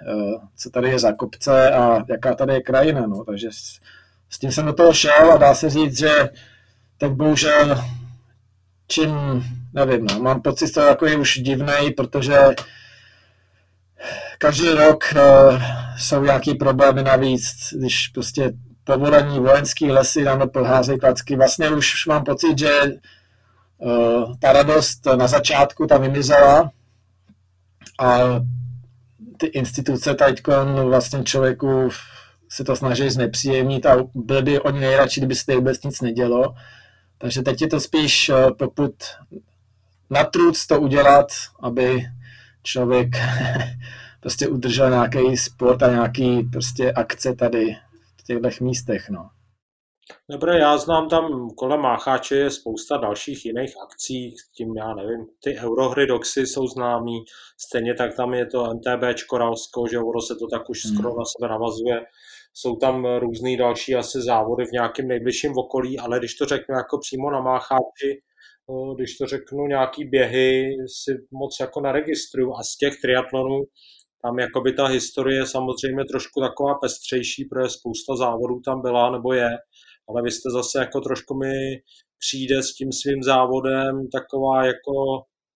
[0.57, 3.07] co tady je za kopce a jaká tady je krajina.
[3.07, 3.23] No.
[3.23, 3.79] Takže s,
[4.29, 6.29] s tím jsem do toho šel a dá se říct, že
[6.97, 7.77] tak bohužel
[8.87, 12.37] čím, nevím, no, mám pocit, že jako je už divný, protože
[14.37, 15.61] každý rok uh,
[15.97, 18.51] jsou nějaký problémy navíc, když prostě
[18.85, 21.35] povolení vojenský lesy nám doplházejí klacky.
[21.35, 22.81] Vlastně už mám pocit, že
[23.77, 26.71] uh, ta radost na začátku tam vymizela
[27.99, 28.19] a
[29.37, 30.47] ty instituce teď
[30.83, 31.89] vlastně člověku
[32.49, 36.55] se to snaží znepříjemnit a byli by oni nejradši, kdyby se vůbec nic nedělo.
[37.17, 38.93] Takže teď je to spíš, eh, pokud
[40.09, 41.27] na truc to udělat,
[41.59, 42.05] aby
[42.63, 43.07] člověk
[44.19, 47.75] prostě udržel nějaký sport a nějaký prostě akce tady
[48.27, 49.29] těchto místech, no.
[50.31, 55.57] Dobré, já znám tam kolem Mácháče je spousta dalších jiných akcí, tím já nevím, ty
[55.59, 57.25] Eurohry Doxy jsou známí,
[57.67, 61.17] stejně tak tam je to MTB Koralsko, že ono se to tak už skoro hmm.
[61.17, 62.05] na sebe navazuje.
[62.53, 66.97] Jsou tam různé další asi závody v nějakém nejbližším okolí, ale když to řeknu jako
[66.97, 68.21] přímo na Mácháči,
[68.95, 73.63] když to řeknu nějaký běhy, si moc jako neregistruju a z těch triatlonů
[74.25, 79.49] tam jakoby ta historie samozřejmě trošku taková pestřejší, protože spousta závodů tam byla nebo je,
[80.09, 81.53] ale vy jste zase jako trošku mi
[82.19, 84.93] přijde s tím svým závodem taková jako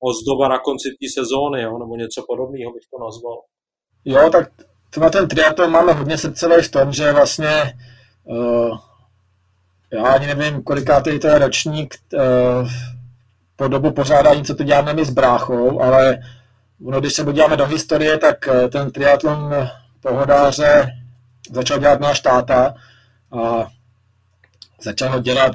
[0.09, 1.79] ozdoba na konci té sezóny, jo?
[1.79, 3.37] nebo něco podobného bych to nazval.
[4.05, 4.51] Jo, tak
[5.01, 7.73] na ten triatlon máme hodně srdcový v tom, že vlastně
[8.23, 8.77] uh,
[9.93, 12.69] já ani nevím, kolikátý to je ročník uh,
[13.55, 16.17] po dobu pořádání, co to děláme my s bráchou, ale
[16.85, 19.69] ono, když se podíváme do historie, tak uh, ten triatlon
[20.01, 20.91] pohodáře
[21.51, 22.73] začal dělat náš táta
[23.31, 23.67] a
[24.81, 25.51] začal ho dělat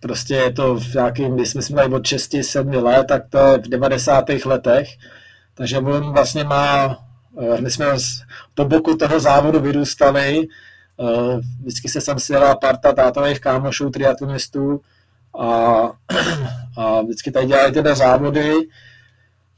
[0.00, 3.68] prostě je to v nějakým, když jsme měli od 6-7 let, tak to je v
[3.68, 4.24] 90.
[4.44, 4.88] letech,
[5.54, 6.98] takže on vlastně má,
[7.40, 7.86] eh, my jsme
[8.54, 10.48] po boku toho závodu vyrůstali,
[11.00, 14.80] eh, vždycky se sem sjela parta tátových kámošů, triatlonistů
[15.38, 15.46] a,
[16.76, 18.52] a vždycky tady dělali teda závody,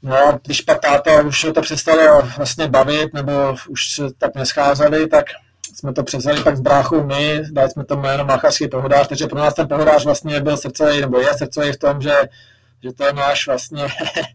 [0.01, 3.31] No a když pak táta už to přestalo vlastně bavit, nebo
[3.69, 5.25] už se tak nescházeli, tak
[5.75, 9.39] jsme to převzali pak s bráchou my, dali jsme to jméno Machařský pohodář, takže pro
[9.39, 12.15] nás ten pohodář vlastně byl srdcový, nebo je srdcový v tom, že,
[12.83, 13.87] že to je náš vlastně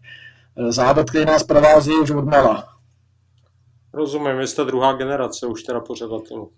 [0.69, 2.75] závod, který nás provází už od mala.
[3.93, 6.51] Rozumím, vy jste druhá generace už teda pořadatelů.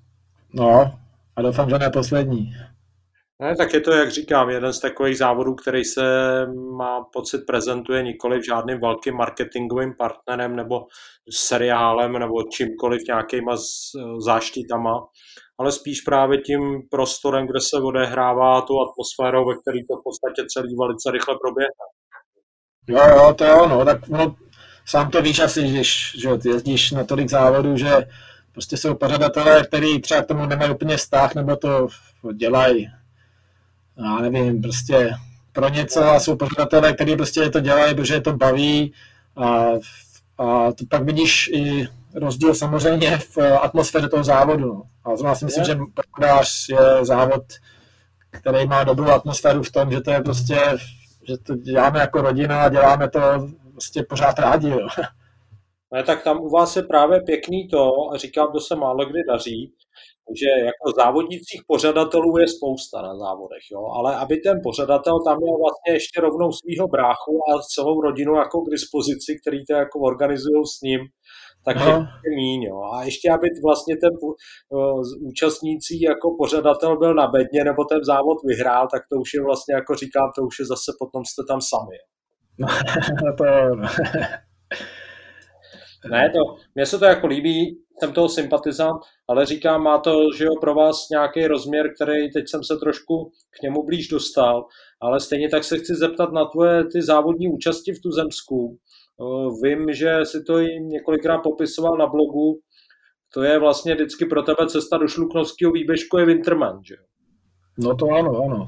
[0.54, 1.00] No,
[1.36, 2.56] a doufám, že ne poslední.
[3.42, 6.02] Ne, tak je to, jak říkám, jeden z takových závodů, který se
[6.78, 10.86] má pocit prezentuje nikoli žádným velkým marketingovým partnerem nebo
[11.32, 13.56] seriálem nebo čímkoliv nějakýma
[14.26, 15.08] záštitama,
[15.60, 20.48] ale spíš právě tím prostorem, kde se odehrává tu atmosférou, ve který to v podstatě
[20.48, 21.84] celý velice rychle proběhne.
[22.88, 24.36] Jo, jo, to je ono, tak no,
[24.86, 28.08] sám to víš asi, když že jezdíš na tolik závodů, že
[28.52, 31.88] prostě jsou pořadatelé, kteří třeba k tomu nemají úplně vztah, nebo to
[32.34, 32.88] dělají
[33.98, 35.10] já nevím, prostě
[35.54, 38.94] pro něco a jsou pořadatelé, kteří prostě to dělají, protože je to baví
[39.36, 39.66] a,
[40.38, 44.68] a to pak vidíš i rozdíl samozřejmě v atmosféře toho závodu.
[44.68, 44.84] No.
[45.04, 45.78] A zrovna si myslím, že
[46.16, 47.44] podář je závod,
[48.32, 50.60] který má dobrou atmosféru v tom, že to je prostě,
[51.28, 53.20] že to děláme jako rodina a děláme to
[53.72, 54.70] prostě pořád rádi.
[54.70, 54.88] Jo.
[55.94, 59.20] Ne, tak tam u vás je právě pěkný to, a říkám, to se málo kdy
[59.28, 59.74] daří,
[60.42, 65.58] že jako závodnících pořadatelů je spousta na závodech, jo, ale aby ten pořadatel tam měl
[65.66, 70.66] vlastně ještě rovnou svého bráchu a celou rodinu jako k dispozici, který to jako organizují
[70.66, 71.00] s ním,
[71.66, 72.08] tak no.
[72.26, 72.82] je míň, jo.
[72.94, 78.38] A ještě aby vlastně ten uh, účastnící jako pořadatel byl na bedně nebo ten závod
[78.46, 81.62] vyhrál, tak to už je vlastně, jako říkám, to už je zase potom jste tam
[81.62, 81.98] sami.
[82.60, 82.68] No,
[83.38, 83.44] to...
[86.12, 90.46] Ne, to, mně se to jako líbí, jsem toho sympatizant, ale říkám, má to, že
[90.46, 94.66] jo, pro vás nějaký rozměr, který teď jsem se trošku k němu blíž dostal,
[95.02, 98.78] ale stejně tak se chci zeptat na tvoje ty závodní účasti v Tuzemsku.
[99.64, 102.60] Vím, že si to i několikrát popisoval na blogu,
[103.34, 106.96] to je vlastně vždycky pro tebe cesta do šluknovského výběžku je Winterman, že
[107.78, 108.68] No to ano, ano.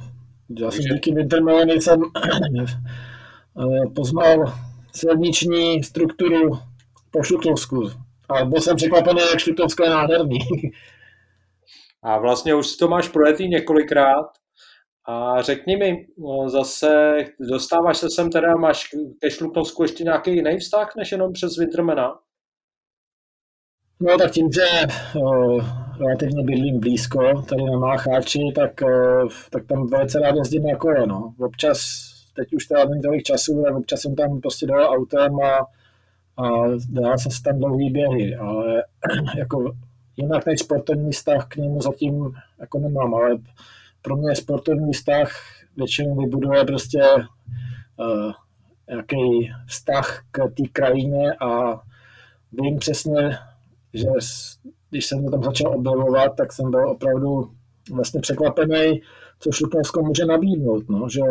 [0.60, 2.02] Já jsem díky Wintermanu jsem
[2.66, 4.54] eh, poznal
[4.94, 6.60] silniční strukturu
[7.12, 7.90] po Šluknovsku.
[8.30, 10.40] A byl jsem překvapený, jak Šluknovsko je nádherný.
[12.04, 14.26] A vlastně už to máš projetý několikrát.
[15.08, 18.90] A řekni mi, no, zase dostáváš se sem teda, máš
[19.22, 22.20] ke Šluknovsku ještě nějaký jiný vztah, než jenom přes Wintermana?
[24.02, 24.66] No tak tím, že
[25.22, 25.58] o,
[26.00, 31.08] relativně bydlím blízko, tady na Mácháči, tak, o, tak tam velice rád jezdím na kole,
[31.08, 31.34] no.
[31.40, 31.80] Občas,
[32.36, 35.66] teď už teda není tolik času, ale občas jsem tam prostě dojel autem a
[36.40, 38.84] a dá se tam dlouhý běhy, ale
[39.38, 39.76] jako
[40.18, 43.38] jinak než sportovní vztah k němu zatím jako nemám, ale
[44.02, 45.32] pro mě sportovní vztah
[45.78, 47.04] většinou vybuduje prostě
[47.98, 48.32] uh,
[48.90, 51.82] nějaký vztah k té krajině a
[52.52, 53.38] vím přesně,
[53.94, 54.08] že
[54.90, 57.52] když jsem to tam začal objevovat, tak jsem byl opravdu
[57.92, 59.02] vlastně překvapený,
[59.40, 61.22] co Šluknovsko může nabídnout, no, že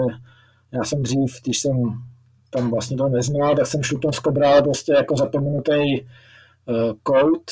[0.73, 2.03] já jsem dřív, když jsem
[2.50, 7.50] tam vlastně to neznal, tak jsem Šluknovsko bral prostě jako zapomenutý uh, kout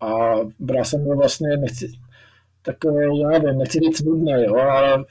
[0.00, 1.92] a bral jsem ho vlastně, nechci,
[2.62, 2.76] tak
[3.22, 5.04] já nevím, nechci říct nudný, jo, ale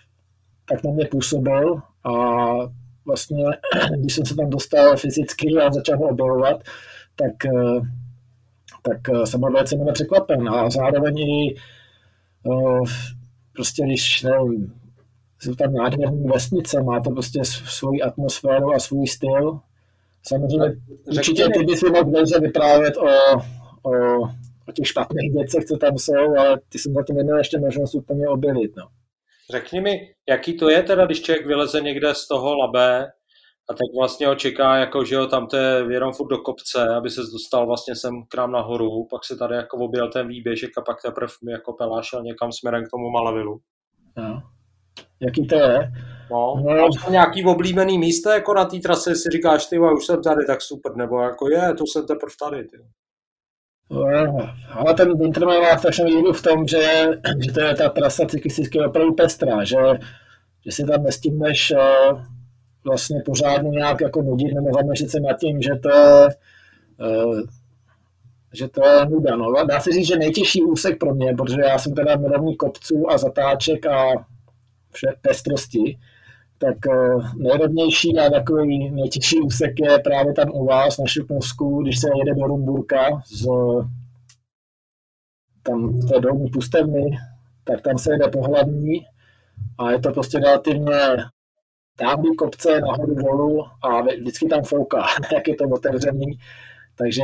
[0.69, 2.11] tak na mě působil a
[3.05, 3.45] vlastně,
[3.99, 6.63] když jsem se tam dostal fyzicky a začal ho objevovat,
[7.15, 7.33] tak,
[8.81, 11.55] tak jsem byl velice překvapen a zároveň i
[13.53, 14.73] prostě když, nevím,
[15.39, 19.59] jsou tam nádherné vesnice, má to prostě svoji atmosféru a svůj styl.
[20.27, 20.65] Samozřejmě
[21.07, 23.07] určitě ty by si mohl dobře vyprávět o,
[23.83, 24.19] o,
[24.67, 28.27] o těch špatných věcech, co tam jsou, ale ty jsem zatím neměl ještě možnost úplně
[28.27, 28.71] objevit.
[28.77, 28.87] No.
[29.51, 29.99] Řekni mi,
[30.29, 33.07] jaký to je teda, když člověk vyleze někde z toho labé
[33.69, 36.87] a tak vlastně ho čeká, jako že jo, tam to je jenom furt do kopce,
[36.87, 40.77] aby se dostal vlastně sem k nám nahoru, pak se tady jako objel ten výběžek
[40.77, 43.59] a pak teprve jako pelášel někam směrem k tomu Malavilu.
[44.17, 44.41] No.
[45.21, 45.91] Jaký to je?
[46.31, 46.75] No, no.
[46.75, 50.61] Máš nějaký oblíbený místo jako na té trase, si říkáš, ty už jsem tady, tak
[50.61, 52.77] super, nebo jako je, to jsem teprve tady, ty.
[53.91, 57.07] No, ale ten Winterman má strašně výhodu v tom, že,
[57.39, 59.77] že to je ta trasa cyklisticky opravdu pestrá, že,
[60.65, 62.21] že si tam nestihneš uh,
[62.83, 66.27] vlastně pořádně nějak jako nudit nebo zaměřit se nad tím, že to je,
[67.25, 67.39] uh,
[68.53, 69.35] že to je nuda.
[69.35, 69.65] No.
[69.65, 73.17] Dá se říct, že nejtěžší úsek pro mě, protože já jsem teda milovník kopců a
[73.17, 74.25] zatáček a
[74.91, 75.99] vše pestrosti,
[76.57, 81.99] tak uh, nejrodnější a takový nejtěžší úsek je právě tam u vás na Šupnovsku, když
[81.99, 83.47] se jede do Rumburka z
[85.63, 87.17] tam té dolní pustevny,
[87.63, 89.05] tak tam se jede po hlavní
[89.77, 90.93] a je to prostě relativně
[91.95, 96.39] táhlý kopce nahoru dolů a vždycky tam fouká, jak je to otevřený,
[96.95, 97.23] takže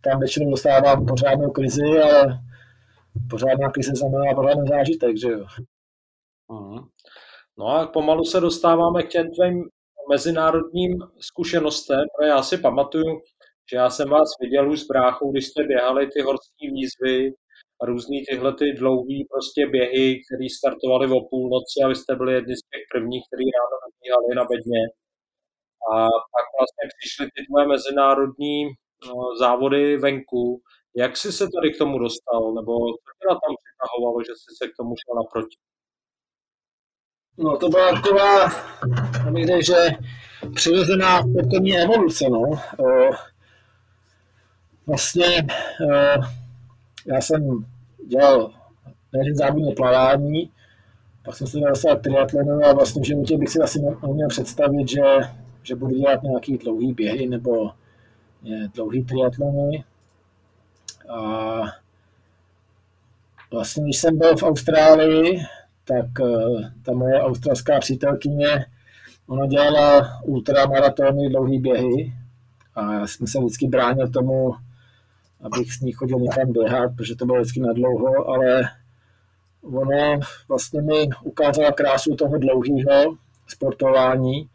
[0.00, 2.40] tam většinou dostávám pořádnou krizi, ale
[3.30, 5.46] pořádná krize znamená pořádný zážitek, že jo.
[6.50, 6.78] Mhm.
[7.58, 9.64] No a pomalu se dostáváme k těm tvým
[10.10, 13.20] mezinárodním zkušenostem, já si pamatuju,
[13.70, 17.32] že já jsem vás viděl už s bráchou, když jste běhali ty horské výzvy
[17.82, 22.32] a různý tyhle ty dlouhý prostě běhy, které startovaly o půlnoci a vy jste byli
[22.34, 24.82] jedni z těch prvních, kteří ráno nabíhali na bedně.
[25.92, 25.94] A
[26.34, 28.56] pak vlastně přišly ty tvoje mezinárodní
[29.06, 30.60] no, závody venku.
[30.96, 32.72] Jak jsi se tady k tomu dostal, nebo
[33.04, 35.56] co tě tam přitahovalo, že jsi se k tomu šel naproti?
[37.38, 38.48] No to byla taková,
[39.46, 39.90] řekl, že
[40.54, 42.50] přirozená sportovní evoluce, no.
[44.86, 45.46] Vlastně
[47.06, 47.66] já jsem
[48.06, 48.52] dělal
[49.12, 50.50] nejen závodní plavání,
[51.24, 55.02] pak jsem se dostal triatlonu a vlastně v životě bych si asi neměl představit, že,
[55.62, 57.70] že budu dělat nějaký dlouhý běhy nebo
[58.74, 59.84] dlouhý triatlony.
[61.08, 61.62] A
[63.50, 65.40] vlastně, když jsem byl v Austrálii,
[65.90, 68.66] tak eh, ta moje australská přítelkyně,
[69.26, 72.12] ona dělala ultramaratony, dlouhý běhy
[72.74, 74.54] a já jsem se vždycky bránil tomu,
[75.40, 78.62] abych s ní chodil někam běhat, protože to bylo vždycky na dlouho, ale
[79.62, 84.48] ona vlastně mi ukázala krásu toho dlouhého sportování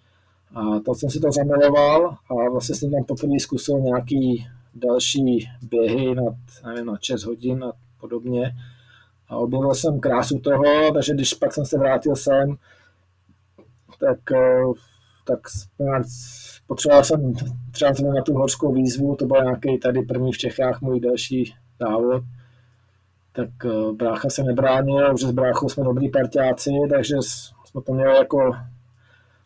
[0.55, 6.15] a to jsem si to zamiloval a vlastně jsem tam poprvé zkusil nějaký další běhy
[6.15, 8.55] nad, nevím, na 6 hodin a podobně
[9.29, 12.55] a objevil jsem krásu toho, takže když pak jsem se vrátil sem,
[13.99, 14.63] tak, eh,
[15.27, 15.39] tak
[16.67, 17.33] potřeboval jsem
[17.71, 22.23] třeba na tu horskou výzvu, to byl nějaký tady první v Čechách můj další závod,
[23.31, 27.15] tak eh, brácha se nebránil, už s bráchou jsme dobrý partiáci, takže
[27.65, 28.55] jsme to měli jako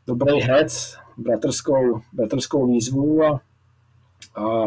[0.07, 3.41] dobrý hec, bratrskou, bratrskou výzvu a,
[4.35, 4.65] a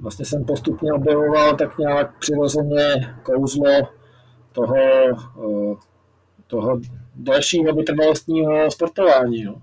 [0.00, 3.99] vlastně jsem postupně objevoval tak nějak přirozeně kouzlo
[4.52, 5.74] toho, eh,
[6.46, 6.80] toho
[7.14, 9.44] dalšího vytrvalostního sportování.
[9.44, 9.62] No.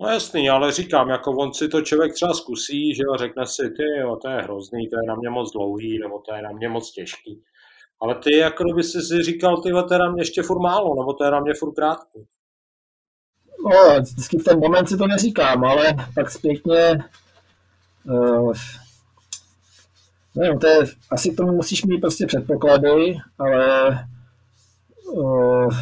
[0.00, 3.70] No jasný, ale říkám, jako on si to člověk třeba zkusí, že jo, řekne si,
[3.70, 6.52] ty jo, to je hrozný, to je na mě moc dlouhý, nebo to je na
[6.52, 7.42] mě moc těžký.
[8.02, 10.94] Ale ty, jako by si si říkal, ty to je na mě ještě furt málo,
[10.94, 12.26] nebo to je na mě furt krátký.
[13.64, 17.04] No, vždycky v ten moment si to neříkám, ale pak zpětně
[18.04, 18.52] uh,
[20.36, 20.78] Nevím, to je,
[21.10, 23.90] asi k tomu musíš mít prostě předpoklady, ale
[25.12, 25.74] uh,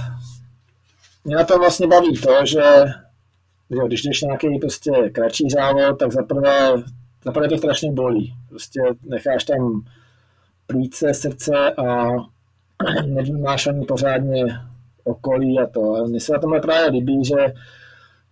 [1.24, 2.62] mě na to vlastně baví to, že,
[3.70, 6.82] že když jdeš nějaký prostě kratší závod, tak zaprvé,
[7.24, 8.34] zaprvé to strašně bolí.
[8.48, 9.84] Prostě necháš tam
[10.66, 12.08] plíce, srdce a
[13.06, 14.44] nevnímáš ani pořádně
[15.04, 15.94] okolí a to.
[15.94, 17.54] A mně se na tomhle právě líbí, že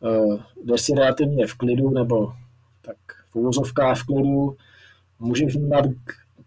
[0.01, 2.33] uh, jdeš si relativně v klidu, nebo
[2.83, 2.97] tak
[3.31, 4.57] v úvozovkách v klidu,
[5.19, 5.85] můžeš vnímat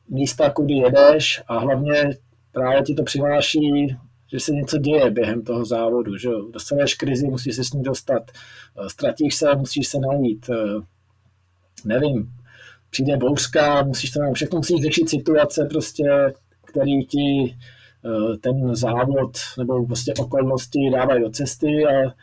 [0.09, 2.17] místa, kudy jedeš a hlavně
[2.51, 3.97] právě ti to přináší,
[4.32, 8.32] že se něco děje během toho závodu, že dostaneš krizi, musíš se s ní dostat,
[8.32, 10.82] eh, ztratíš se, musíš se najít, eh,
[11.86, 12.30] nevím,
[12.89, 16.34] přijde bouřka, musíš to všechno musíš řešit situace prostě,
[16.65, 17.55] který ti
[18.05, 22.13] eh, ten závod nebo prostě okolnosti dávají do cesty a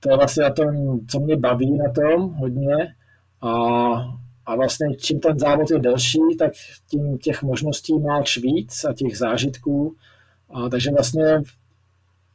[0.00, 2.94] to je vlastně na tom, co mě baví na tom hodně.
[3.40, 3.50] A,
[4.48, 6.52] a vlastně čím ten závod je delší, tak
[6.90, 9.96] tím těch možností máš víc a těch zážitků.
[10.50, 11.42] A, takže vlastně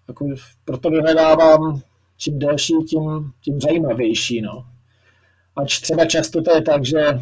[0.07, 0.25] jako,
[0.65, 1.81] proto vyhledávám
[2.17, 4.41] čím delší, tím, tím zajímavější.
[4.41, 4.65] No.
[5.55, 7.19] Ač třeba často to je tak, že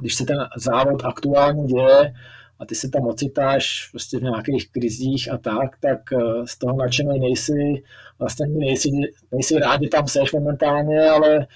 [0.00, 2.14] když se ten závod aktuálně děje
[2.58, 6.76] a ty se tam ocitáš prostě v nějakých krizích a tak, tak eh, z toho
[6.76, 7.82] nadšený nejsi,
[8.18, 8.90] vlastně nejsi,
[9.32, 11.46] nejsi rád, že tam seš momentálně, ale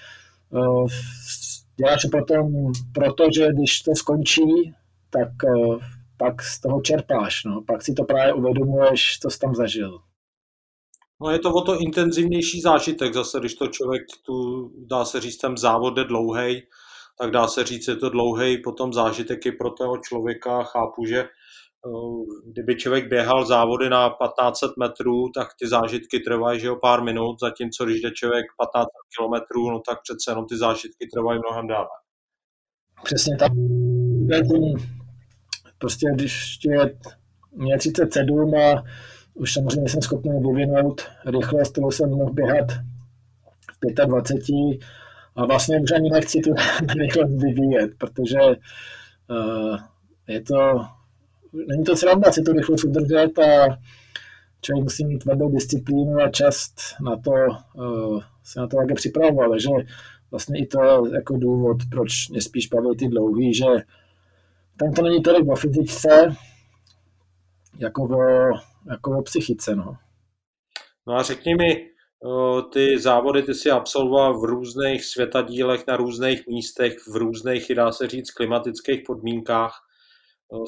[0.50, 0.88] uh,
[1.76, 4.74] děláš to potom, protože když to skončí,
[5.10, 5.78] tak uh,
[6.16, 7.62] pak z toho čerpáš, no.
[7.66, 9.98] pak si to právě uvědomuješ, co jsi tam zažil.
[11.20, 14.34] No je to o to intenzivnější zážitek zase, když to člověk tu,
[14.86, 16.62] dá se říct, ten závod je dlouhý,
[17.18, 20.62] tak dá se říct, je to dlouhý potom zážitek i pro toho člověka.
[20.62, 21.28] Chápu, že eh,
[22.46, 27.40] kdyby člověk běhal závody na 1500 metrů, tak ty zážitky trvají že o pár minut,
[27.40, 31.88] zatímco když jde člověk 15 kilometrů, no tak přece jenom ty zážitky trvají mnohem dále.
[33.04, 33.52] Přesně tak.
[35.78, 36.96] Prostě když je
[37.52, 38.84] mě 37 a
[39.34, 42.72] už samozřejmě jsem schopný vyvinout rychlost, kterou jsem mohl běhat
[43.72, 44.78] v 25
[45.36, 46.54] a vlastně už ani nechci tu
[46.98, 49.78] rychlost vyvíjet, protože uh,
[50.28, 50.86] je to,
[51.68, 53.78] není to sranda si tu rychlost udržet a
[54.60, 59.48] člověk musí mít tvrdou disciplínu a čas na to uh, se na to také připravovat,
[59.50, 59.68] takže
[60.30, 63.64] vlastně i to jako důvod, proč mě spíš baví ty dlouhý, že
[64.76, 66.36] tam to není tolik o fyzice,
[67.78, 68.22] jako o,
[68.90, 69.96] jako o psychice, no.
[71.06, 71.86] No a řekni mi,
[72.72, 78.08] ty závody ty si absolvoval v různých světadílech, na různých místech, v různých, dá se
[78.08, 79.83] říct, klimatických podmínkách.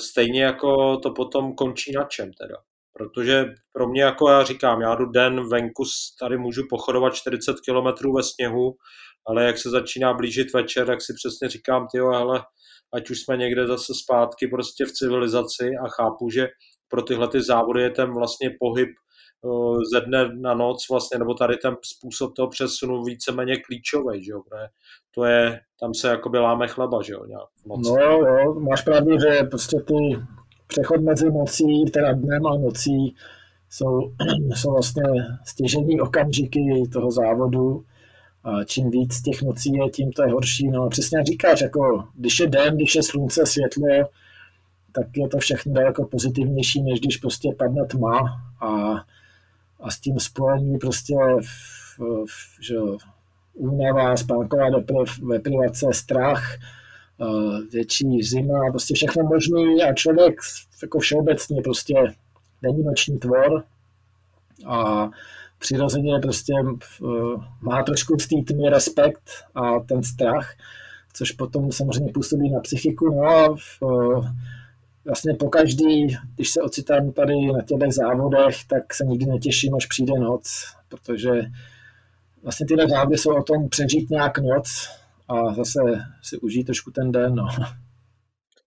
[0.00, 2.56] Stejně jako to potom končí na čem teda.
[2.92, 5.84] Protože pro mě, jako já říkám, já jdu den venku,
[6.20, 8.76] tady můžu pochodovat 40 km ve sněhu,
[9.26, 12.44] ale jak se začíná blížit večer, tak si přesně říkám, ty ale
[12.94, 16.48] ať už jsme někde zase zpátky prostě v civilizaci a chápu, že
[16.88, 18.88] pro tyhle ty závody je ten vlastně pohyb
[19.92, 24.42] ze dne na noc vlastně, nebo tady ten způsob toho přesunu víceméně klíčový, že jo,
[25.14, 27.90] to je, tam se jakoby láme chleba, že jo, nějak v noci.
[27.90, 29.94] No jo, máš pravdu, že prostě ty
[30.66, 33.14] přechod mezi nocí, teda dnem a nocí
[33.70, 34.12] jsou,
[34.56, 35.02] jsou vlastně
[35.44, 37.84] stěžení okamžiky toho závodu.
[38.44, 40.68] A čím víc těch nocí je, tím to je horší.
[40.68, 44.08] No přesně říkáš, jako když je den, když je slunce, světlo,
[44.92, 48.18] tak je to všechno daleko pozitivnější, než když prostě padne tma
[48.62, 48.94] a
[49.80, 52.74] a s tím spojení prostě v, v, že
[53.54, 54.70] únava, spánková
[55.32, 56.58] deprivace, strach,
[57.72, 60.40] větší zima, prostě všechno možné a člověk
[60.82, 61.94] jako všeobecně prostě
[62.62, 63.64] není noční tvor
[64.66, 65.10] a
[65.58, 67.06] přirozeně prostě eh,
[67.60, 70.54] má trošku z té tmy respekt a ten strach,
[71.12, 73.82] což potom samozřejmě působí na psychiku, no a v,
[75.06, 79.86] vlastně po každý, když se ocitám tady na těch závodech, tak se nikdy netěším, až
[79.86, 81.30] přijde noc, protože
[82.42, 84.88] vlastně tyhle závody jsou o tom přežít nějak noc
[85.28, 85.80] a zase
[86.22, 87.34] si užít trošku ten den.
[87.34, 87.46] No.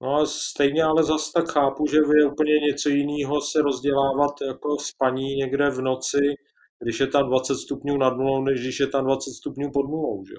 [0.01, 5.35] No stejně ale zase tak chápu, že je úplně něco jiného se rozdělávat jako spaní
[5.35, 6.35] někde v noci,
[6.83, 10.25] když je tam 20 stupňů nad nulou, než když je tam 20 stupňů pod nulou.
[10.25, 10.35] Že?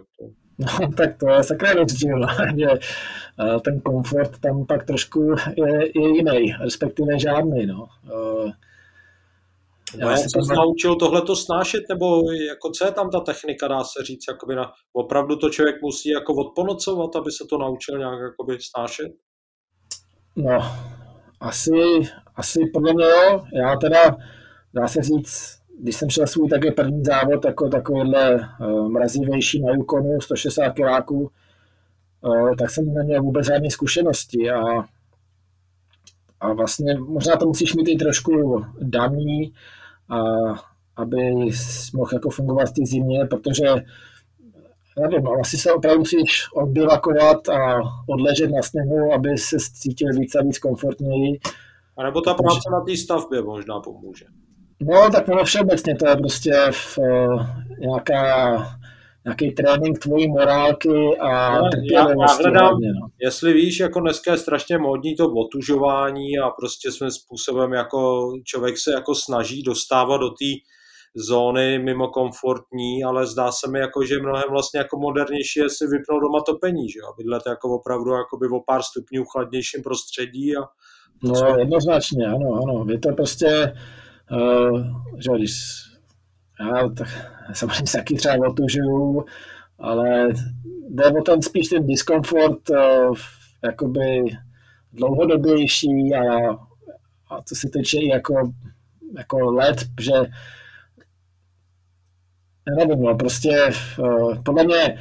[0.63, 2.27] No, tak to je sakra rozdíl,
[2.59, 2.69] že
[3.65, 7.67] ten komfort tam pak trošku je, je jiný, respektive žádný.
[7.67, 7.89] No.
[9.99, 10.57] Já jak se tam...
[10.57, 14.73] naučil tohleto snášet, nebo jako co je tam ta technika, dá se říct, jakoby na,
[14.93, 19.09] opravdu to člověk musí jako odponocovat, aby se to naučil nějak jakoby snášet?
[20.37, 20.61] No,
[21.41, 21.73] asi,
[22.37, 23.45] asi podle mě jo.
[23.53, 24.17] Já teda,
[24.75, 29.73] dá se říct, když jsem šel svůj také první závod jako takovýhle uh, mrazivější na
[29.73, 31.31] Yukonu, 160 kiláků,
[32.21, 34.63] uh, tak jsem neměl vůbec žádné zkušenosti a,
[36.41, 39.53] a vlastně možná to musíš mít i trošku daný,
[40.09, 40.19] a,
[40.97, 41.33] aby
[41.95, 43.67] mohl jako fungovat v té zimě, protože
[45.01, 50.43] nevím, asi se opravdu musíš odbivakovat a odležet na sněhu, aby se cítil víc a
[50.43, 51.41] víc komfortněji.
[51.97, 54.25] A nebo ta práce na té stavbě možná pomůže.
[54.83, 57.47] No, tak ono všeobecně to je prostě v, uh,
[57.79, 58.57] nějaká,
[59.25, 62.43] nějaký trénink tvojí morálky a no, trpělivosti.
[62.43, 63.09] Já, já hledám, no.
[63.19, 68.79] jestli víš, jako dneska je strašně modní to otužování a prostě svým způsobem jako člověk
[68.79, 70.53] se jako snaží dostávat do té
[71.17, 75.87] zóny mimo komfortní, ale zdá se mi, jako, že mnohem vlastně jako modernější je si
[75.87, 77.13] vypnout doma topení, že jo?
[77.19, 80.57] Bydlet jako opravdu jako by o pár stupňů v chladnějším prostředí.
[80.57, 80.61] A
[81.23, 82.87] no, jednoznačně, ano, ano.
[82.89, 84.02] Je to prostě Uh,
[85.19, 85.83] že když,
[86.61, 87.09] Já tak,
[87.53, 89.25] samozřejmě taky třeba otužuju,
[89.79, 90.29] ale
[90.89, 93.17] jde o ten spíš ten diskomfort, uh,
[93.65, 94.25] jakoby
[94.93, 96.51] dlouhodobější a,
[97.31, 98.53] a co se týče i jako,
[99.17, 100.13] jako let, že
[102.77, 104.99] nevím, no, prostě uh, podle mě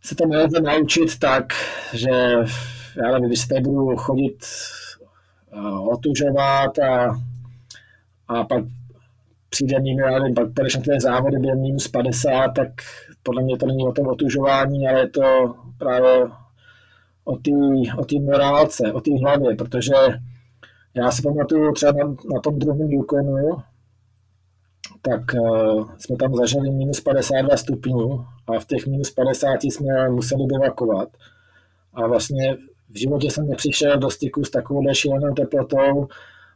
[0.00, 1.52] se to nelze naučit tak,
[1.92, 2.10] že
[2.96, 4.46] já nevím, když se tady budu chodit
[5.90, 7.16] otužovat a,
[8.28, 8.64] a pak
[9.50, 12.68] přijde minus, já nevím, pak půjdeš na ty závody během minus 50, tak
[13.22, 16.28] podle mě to není o tom otužování, ale je to právě
[17.24, 17.50] o té
[17.98, 19.94] o tý morálce, o té hlavě, protože
[20.94, 22.04] já si pamatuju třeba na,
[22.34, 23.56] na tom druhém Yukonu,
[25.02, 30.44] tak uh, jsme tam zažili minus 52 stupňů a v těch minus 50 jsme museli
[30.46, 31.08] bivakovat.
[31.94, 32.56] A vlastně
[32.90, 36.08] v životě jsem nepřišel do styku s takovou šílenou teplotou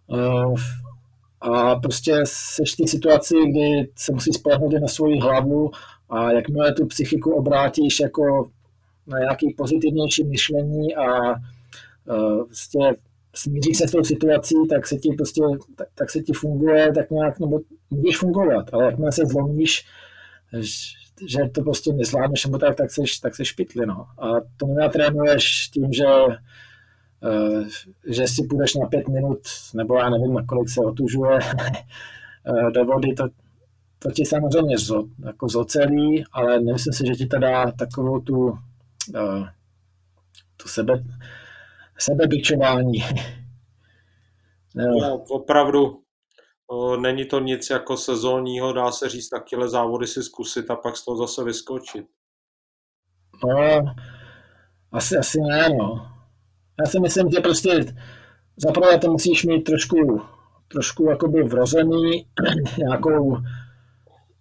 [0.06, 0.54] uh,
[1.42, 5.70] a prostě seš v té situaci, kdy se musí spolehnout na svoji hlavu
[6.10, 8.50] a jakmile tu psychiku obrátíš jako
[9.06, 12.78] na nějaké pozitivnější myšlení a uh, prostě
[13.34, 15.42] smíří se s tou situací, tak se ti prostě,
[15.76, 19.86] tak, tak se ti funguje, tak nějak, nebo můžeš fungovat, ale jakmile se zlomíš,
[21.26, 24.06] že to prostě nezvládneš, nebo tak, tak seš, tak seš špitli, no.
[24.18, 26.04] A to nenatrénuješ tím, že
[28.06, 29.38] že si půjdeš na pět minut,
[29.74, 31.38] nebo já nevím, na kolik se otužuje
[32.74, 33.28] do vody, to,
[33.98, 38.36] to ti samozřejmě zo, jako zocelí, ale nemyslím si, že ti to dá takovou tu,
[38.36, 39.48] uh,
[40.56, 41.04] tu sebe,
[41.98, 42.92] sebebyčování.
[44.74, 46.02] no, opravdu,
[46.66, 50.96] o, není to nic jako sezónního, dá se říct, takové závody si zkusit a pak
[50.96, 52.06] z toho zase vyskočit.
[53.48, 53.94] No,
[54.92, 56.11] asi, asi ne, no.
[56.80, 57.84] Já si myslím, že prostě
[58.56, 60.20] zaprvé to musíš mít trošku,
[60.68, 62.26] trošku jakoby vrozený
[62.78, 63.36] nějakou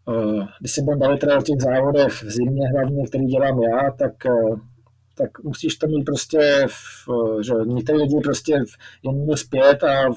[0.09, 4.25] Eh, když se budeme bavit o těch závodech v zimě hlavně, který dělám já, tak,
[4.25, 4.55] eh,
[5.17, 7.09] tak musíš to mít prostě, v,
[7.43, 8.53] že některé lidi prostě
[9.03, 10.09] je minus pět a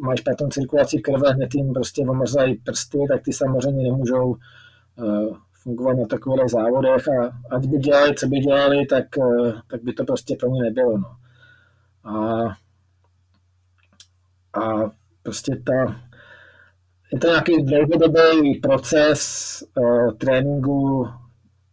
[0.00, 5.98] máš potom cirkulaci krve, hned jim prostě omrzají prsty, tak ty samozřejmě nemůžou uh, fungovat
[5.98, 10.04] na takových závodech a ať by dělali, co by dělali, tak, uh, tak by to
[10.04, 10.98] prostě pro ně nebylo.
[10.98, 11.08] No.
[12.04, 12.44] A,
[14.60, 14.90] a
[15.22, 16.00] prostě ta,
[17.12, 19.20] je to nějaký dlouhodobý proces
[19.76, 21.08] uh, tréninku,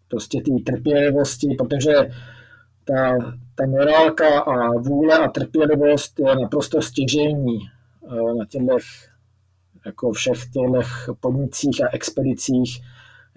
[0.08, 1.94] prostě té trpělivosti, protože
[2.86, 3.18] ta,
[3.56, 7.60] ta morálka a vůle a trpělivost je naprosto stěžení
[8.02, 8.78] uh, na těchto
[9.86, 12.82] jako všech těch podnicích a expedicích.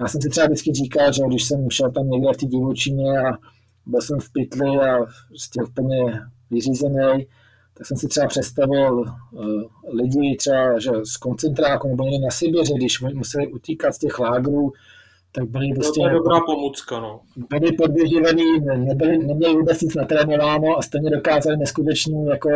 [0.00, 3.18] Já jsem si třeba vždycky říkal, že když jsem šel tam někde v té divočině
[3.18, 3.38] a
[3.86, 6.20] byl jsem v pytli a prostě úplně
[6.50, 7.26] vyřízený,
[7.74, 13.00] tak jsem si třeba představil uh, lidi třeba že z koncentráku nebo na Sibiři, když
[13.00, 14.72] museli utíkat z těch lágrů,
[15.32, 16.00] tak byli prostě...
[16.00, 17.20] To je dobrá pomůcka, no.
[17.50, 22.50] Byli podvěživený, nebyli, neměli vůbec nic natrénováno a stejně dokázali neskutečný jako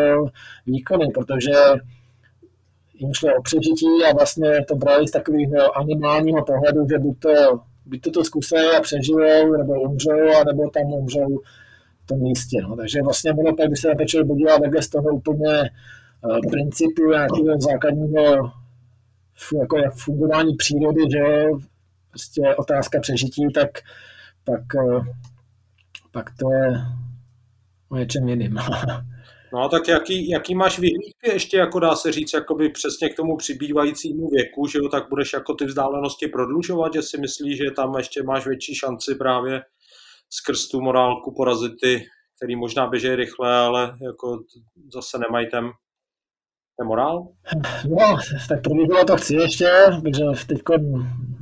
[0.67, 1.53] výkony, protože
[2.95, 7.19] jim šlo o přežití a vlastně to brali z takových no, animálního pohledu, že buď
[7.19, 11.41] to, buď to, to zkusili a přežijou, nebo umřou, a nebo tam umřou
[12.07, 12.63] tom místě.
[12.63, 12.77] No.
[12.77, 15.71] Takže vlastně ono tak, když se na to člověk takhle z toho úplně
[16.23, 18.53] uh, principu nějakého základního
[19.61, 21.47] jako jak fungování přírody, že
[22.11, 23.71] prostě otázka přežití, tak
[24.45, 25.07] pak, uh,
[26.13, 26.81] pak to je
[27.89, 28.59] o něčem jiným.
[29.55, 33.37] No tak jaký, jaký máš vyhlídky ještě, jako dá se říct, jakoby přesně k tomu
[33.37, 37.95] přibývajícímu věku, že jo, tak budeš jako ty vzdálenosti prodlužovat, že si myslíš, že tam
[37.97, 39.63] ještě máš větší šanci právě
[40.37, 42.05] skrz tu morálku porazit ty,
[42.37, 44.39] který možná běží rychle, ale jako
[44.93, 45.65] zase nemají ten,
[46.79, 47.29] ten morál?
[47.89, 48.17] No,
[48.49, 49.71] tak první bylo to chci ještě,
[50.03, 50.63] takže teď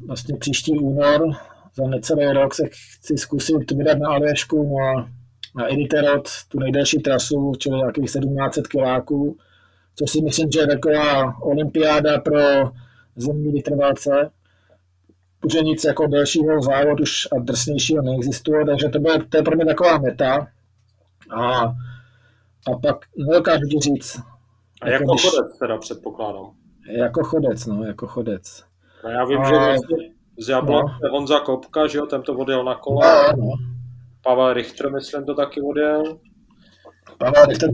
[0.06, 1.30] vlastně příští únor
[1.74, 5.10] za necelý rok se chci zkusit vydat na Alješku na,
[5.56, 9.36] na Editerot, tu nejdelší trasu, čili nějakých 1700 kiláků,
[9.94, 12.40] což si myslím, že je taková olympiáda pro
[13.16, 14.30] zemní vytrvalce
[15.42, 19.56] protože nic jako dalšího závod už a drsnějšího neexistuje, takže to, bude, to je pro
[19.56, 20.48] mě taková meta.
[21.30, 21.62] A,
[22.66, 24.20] a pak nedokážu ti říct.
[24.82, 26.50] A jako, jako když, chodec teda předpokládám.
[26.90, 28.64] Jako chodec, no, jako chodec.
[29.04, 29.96] A já vím, a, že vlastně
[30.38, 31.10] z Jablonce no.
[31.10, 33.06] Honza Kopka, že jo, ten to odjel na kole.
[33.36, 33.52] No, no.
[34.22, 36.18] Pavel Richter, myslím, to taky odjel.
[37.18, 37.70] Pavel Richter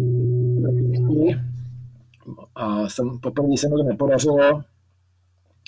[2.55, 4.63] a jsem, poprvé se mi to nepodařilo,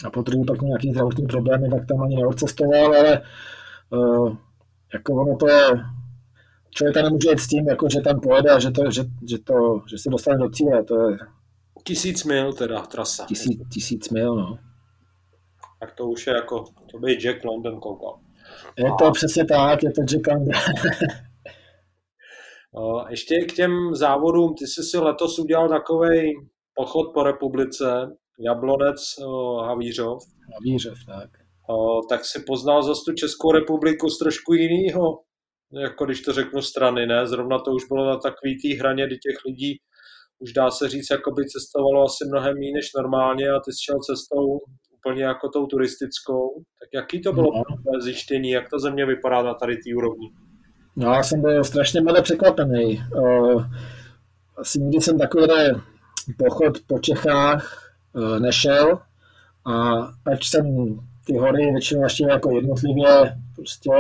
[0.05, 3.23] a po druhý pak nějaký zdravotní problémy, tak tam ani neodcestoval, ale
[3.91, 4.37] uh,
[4.95, 5.69] jako ono to je,
[6.71, 9.39] člověk tam nemůže jít s tím, jako, že tam pojede a že, to, že, že,
[9.39, 11.19] to, že se dostane do cíle, to je...
[11.85, 13.25] Tisíc mil teda trasa.
[13.27, 14.59] Tisíc, tisíc mil, no.
[15.81, 18.19] tak to už je jako, to by Jack London koukal.
[18.79, 20.55] Je to přesně tak, je to Jack London.
[23.09, 26.33] Ještě k těm závodům, ty jsi si letos udělal takový
[26.75, 27.85] pochod po republice,
[28.41, 29.15] Jablonec,
[29.63, 30.23] Havířov.
[30.55, 31.31] Havířov, tak.
[32.09, 35.19] Tak si poznal zase tu Českou republiku z trošku jinýho,
[35.73, 37.27] jako když to řeknu strany, ne?
[37.27, 39.79] Zrovna to už bylo na takový té hraně, kdy těch lidí
[40.39, 43.85] už dá se říct, jako by cestovalo asi mnohem méně než normálně a ty jsi
[43.85, 44.59] šel cestou
[44.99, 46.63] úplně jako tou turistickou.
[46.81, 48.01] Tak jaký to bylo no.
[48.01, 50.31] zjištění, jak ta země vypadá na tady té úrovni?
[50.97, 53.01] No, já jsem byl strašně moc překvapený.
[54.57, 55.47] Asi nikdy jsem takový
[56.39, 57.90] pochod po Čechách
[58.39, 58.99] nešel.
[59.65, 59.99] A
[60.33, 60.97] ať jsem
[61.27, 63.91] ty hory většinou ještě jako jednotlivě prostě,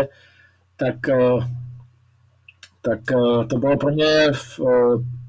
[0.76, 0.96] tak,
[2.82, 3.00] tak
[3.50, 4.30] to bylo pro mě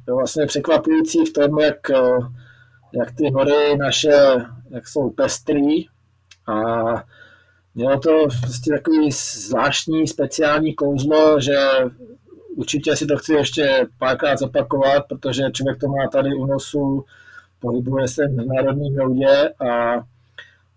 [0.07, 1.89] vlastně překvapující v tom, jak,
[2.93, 4.11] jak ty hory naše
[4.71, 5.85] jak jsou pestrý.
[6.47, 6.63] A
[7.75, 11.57] mělo to prostě takový zvláštní speciální kouzlo, že
[12.55, 17.05] určitě si to chci ještě párkrát zopakovat, protože člověk to má tady u nosu,
[17.61, 20.01] pohybuje se v národní hroudě a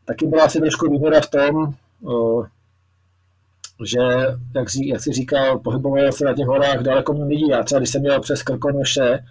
[0.05, 1.75] taky byla asi trošku výhoda v tom,
[3.85, 3.99] že,
[4.55, 7.49] jak, si, jak si říkal, pohybovalo se na těch horách daleko méně lidí.
[7.49, 9.25] Já třeba, když jsem měl přes Krkonoše,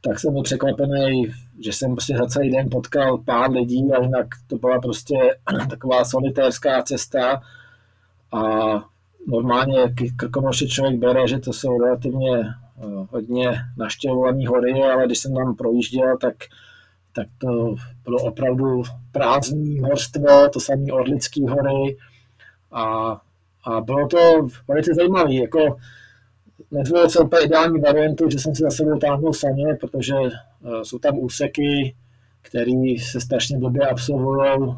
[0.00, 1.26] tak jsem byl překvapený,
[1.60, 5.14] že jsem prostě za celý den potkal pár lidí a jinak to byla prostě
[5.70, 7.42] taková solitérská cesta
[8.32, 8.42] a
[9.26, 12.54] normálně Krkonoše člověk bere, že to jsou relativně
[13.10, 16.34] hodně naštěvované hory, ale když jsem tam projížděl, tak,
[17.12, 18.82] tak to bylo opravdu
[19.12, 21.96] prázdný horstvo, to samé Orlické hory
[22.72, 23.16] a,
[23.64, 25.34] a bylo to velice zajímavé.
[25.34, 25.76] Jako,
[26.70, 30.98] nezvolil jsem úplně ideální variantu, že jsem si za sebou táhnul saně, protože uh, jsou
[30.98, 31.94] tam úseky,
[32.42, 34.76] které se strašně blbě absolvují uh,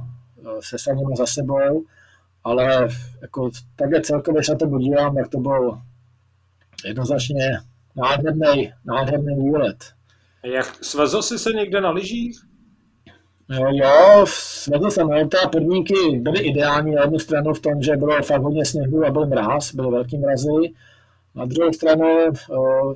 [0.60, 1.84] se saněmi za sebou,
[2.44, 2.88] ale
[3.22, 5.78] jako takhle celkově se na to podívám, jak to byl
[6.84, 7.58] jednoznačně
[7.96, 9.84] nádherný, nádherný výlet.
[10.44, 12.40] Jak svezl jsi se někde na lyžích?
[13.48, 17.96] Jo, jo, svezl jsem, no, ta podmínky byly ideální na jednu stranu v tom, že
[17.96, 20.72] bylo fakt hodně sněhu a byl mráz, byly velký mrazy,
[21.34, 22.94] na druhou stranu eh,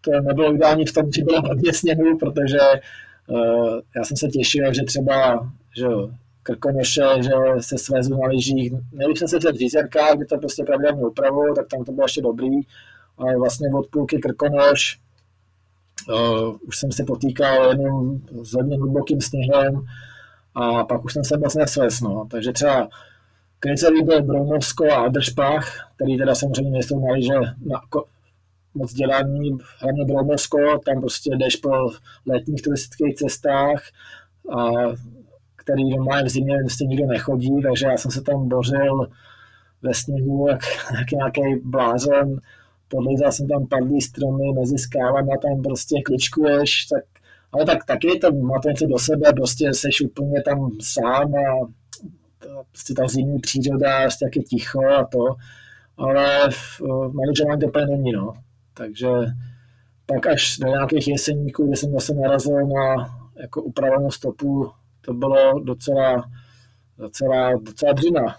[0.00, 4.74] to nebylo ideální v tom, že bylo hodně sněhu, protože eh, já jsem se těšil,
[4.74, 5.86] že třeba že
[6.42, 7.30] Krkonoše, že
[7.60, 8.72] se svezu na lyžích.
[8.92, 12.22] Měl jsem se v Řízerkách, kde to prostě pravidelně upravu, tak tam to bylo ještě
[12.22, 12.60] dobrý.
[13.18, 14.98] Ale vlastně od půlky Krkonoš
[16.08, 19.86] uh, už jsem se potýkal jenom s hodně hlubokým sněhem
[20.54, 22.00] a pak už jsem se moc nesvez.
[22.00, 22.26] No.
[22.30, 22.88] Takže třeba
[23.76, 27.34] se líbil Broumovsko a Adršpach, který teda samozřejmě nejsou na liže
[27.66, 27.80] na,
[28.74, 31.70] moc dělání, hlavně Broumovsko, tam prostě jdeš po
[32.26, 33.82] letních turistických cestách,
[34.56, 34.70] a,
[35.56, 39.06] který normálně v zimě prostě nikdo nechodí, takže já jsem se tam bořil
[39.82, 40.60] ve sněhu jak,
[40.98, 42.36] jak nějaký blázon,
[42.88, 47.04] podlizal jsem tam padlý stromy mezi a tam prostě kličkuješ, tak,
[47.52, 51.68] ale tak taky to má to něco do sebe, prostě seš úplně tam sám a
[52.70, 55.24] prostě ta zimní příroda, prostě jak je ticho a to,
[55.96, 56.80] ale v
[57.12, 58.32] manažování to úplně není, no.
[58.74, 59.08] Takže
[60.06, 64.70] pak až do nějakých jeseníků, kdy jsem zase narazil na jako upravenou stopu,
[65.00, 66.30] to bylo docela,
[66.98, 68.36] docela, docela dřina.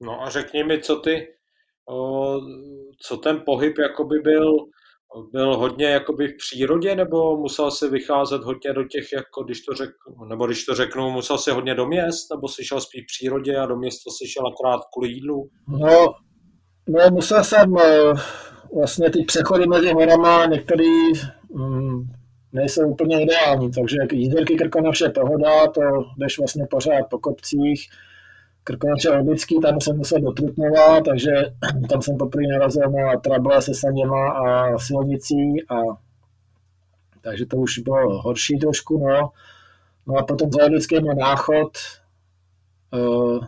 [0.00, 1.28] No a řekni mi, co ty,
[3.02, 4.54] co ten pohyb jakoby byl,
[5.32, 9.74] byl hodně jakoby v přírodě, nebo musel si vycházet hodně do těch, jako když to
[9.74, 13.06] řeknu, nebo když to řeknu, musel si hodně do měst, nebo si šel spíš v
[13.06, 15.48] přírodě a do města si šel akorát kvůli jídlu?
[15.68, 16.06] No,
[16.88, 18.12] no musel jsem eh,
[18.74, 20.84] vlastně ty přechody mezi horama, některé
[21.48, 22.08] um,
[22.52, 25.80] nejsou úplně ideální, takže jízderky Krkonoše pohoda, to
[26.18, 27.88] jdeš vlastně pořád po kopcích,
[28.68, 31.30] Krkonoše Orlický, tam jsem musel do Trutnova, takže
[31.90, 35.76] tam jsem poprvé narazil na trable se saněma a silnicí a
[37.20, 39.30] takže to už bylo horší trošku, no.
[40.06, 41.78] No a potom za Orlickým je náchod,
[42.92, 43.44] uh,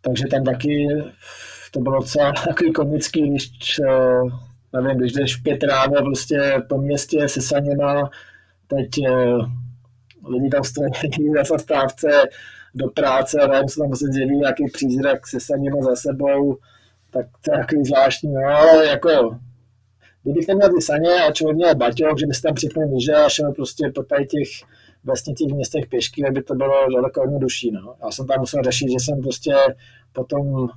[0.00, 0.88] takže tam taky
[1.70, 4.32] to bylo docela takový komický, když, uh,
[4.72, 8.10] nevím, když jdeš pět ráno prostě po městě se saněma,
[8.66, 9.46] teď uh,
[10.28, 10.90] lidi tam stojí
[11.36, 12.28] na zastávce,
[12.94, 16.56] práce a najednou se tam se zjeví nějaký přízrak se saněma za sebou,
[17.10, 19.38] tak to je takový zvláštní, no ale jako,
[20.22, 23.14] kdybych tam měl ty saně a člověk měl baťoch, že by se tam připnul níže
[23.14, 24.48] a šel prostě po tady těch
[25.04, 27.70] vesnicích městech pěšky, aby to bylo daleko jednodušší.
[27.70, 27.94] No.
[28.04, 29.54] Já jsem tam musel řešit, že jsem prostě
[30.12, 30.68] potom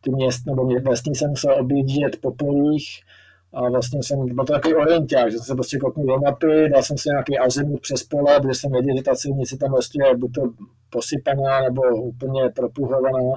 [0.00, 3.02] ty měst nebo vesnice musel objíždět po polích
[3.52, 6.82] a vlastně jsem, byl to takový orienták, že jsem se prostě kouknul do mapy, dal
[6.82, 10.16] jsem si nějaký azimut přes pole, protože jsem věděl, že ta silnice tam vlastně je
[10.16, 10.42] buď to
[10.90, 13.32] posypaná nebo úplně propuhovaná.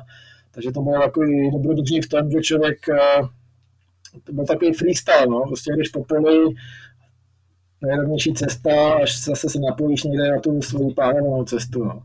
[0.52, 3.22] Takže to bylo takový dobrodružný v tom, že člověk, eh,
[4.24, 6.56] to byl takový freestyle, no, prostě když po poli,
[7.82, 11.84] nejrovnější cesta, až zase se napojíš někde na tu svou plánovanou cestu.
[11.84, 12.04] No.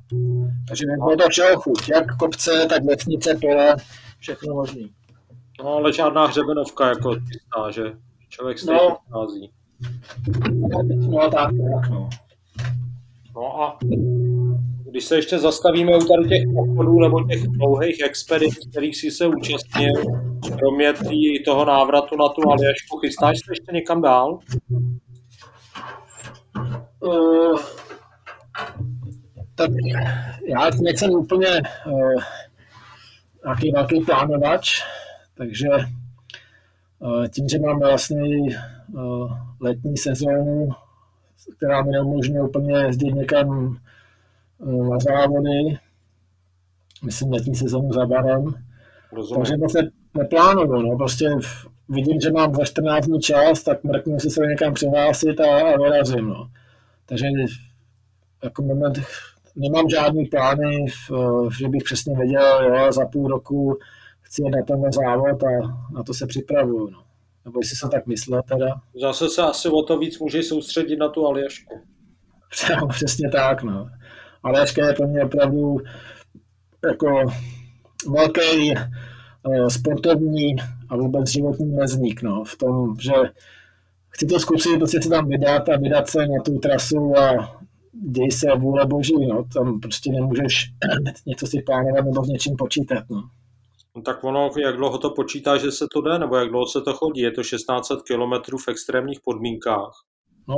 [0.69, 3.77] Takže bylo to všeho chuť, jak kopce, tak vesnice, pole,
[4.19, 4.91] všechno možný.
[5.65, 7.83] No, ale žádná hřebenovka jako čistá, že
[8.29, 8.89] člověk stejně no.
[8.89, 9.51] nachází.
[11.09, 12.09] No, tak, tak, no.
[13.35, 13.79] No a
[14.91, 19.27] když se ještě zastavíme u tady těch pochodů nebo těch dlouhých expedic, kterých si se
[19.27, 19.93] účastnil,
[20.59, 24.39] kromě tý, toho návratu na tu Aljašku, chystáš se ještě někam dál?
[27.01, 27.59] Uh,
[29.55, 29.71] tak
[30.45, 31.49] já nejsem úplně
[31.87, 32.23] uh,
[33.45, 34.83] nějaký velký plánovač,
[35.39, 35.69] takže
[36.99, 38.23] uh, tím, že mám vlastně
[38.93, 40.69] uh, letní sezónu,
[41.57, 43.77] která mi neumožňuje úplně jezdit někam
[44.59, 45.79] uh, na závody,
[47.05, 48.55] myslím letní sezónu za barem,
[49.13, 49.41] Rozumím.
[49.41, 51.31] takže moc ne, neplánuju, no, prostě
[51.89, 55.77] vidím, že mám za 14 dní čas, tak mrknu si se někam přihlásit a, a
[55.77, 56.51] vyrazím, no.
[57.07, 57.27] Takže
[58.45, 58.99] jako moment
[59.57, 60.87] nemám žádný plány,
[61.59, 63.79] že bych přesně věděl, jo, za půl roku
[64.29, 65.51] chci jít na tenhle závod a
[65.93, 66.91] na to se připravuju.
[66.91, 67.03] No.
[67.45, 68.81] Nebo jestli se tak myslel teda.
[69.01, 71.75] Zase se asi o to víc můžeš soustředit na tu Aljašku.
[72.89, 73.91] Přesně tak, no.
[74.43, 75.77] Aljaška je pro mě opravdu
[76.89, 77.33] jako
[78.09, 78.75] velký
[79.47, 80.57] uh, sportovní
[80.89, 83.13] a vůbec životní mezník, no, v tom, že
[84.09, 87.59] chci to zkusit, prostě se tam vydat a vydat se na tu trasu a
[88.11, 90.71] děj se vůle boží, no, tam prostě nemůžeš
[91.27, 93.23] něco si plánovat nebo s něčím počítat, no.
[93.97, 96.81] No tak ono, jak dlouho to počítá, že se to jde, nebo jak dlouho se
[96.81, 97.21] to chodí?
[97.21, 99.93] Je to 1600 km v extrémních podmínkách.
[100.49, 100.57] No,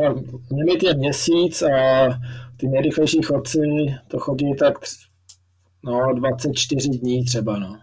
[0.57, 2.09] limit je měsíc a
[2.57, 3.61] ty nejrychlejší chodci
[4.09, 4.79] to chodí tak
[5.85, 7.79] no, 24 dní třeba, no.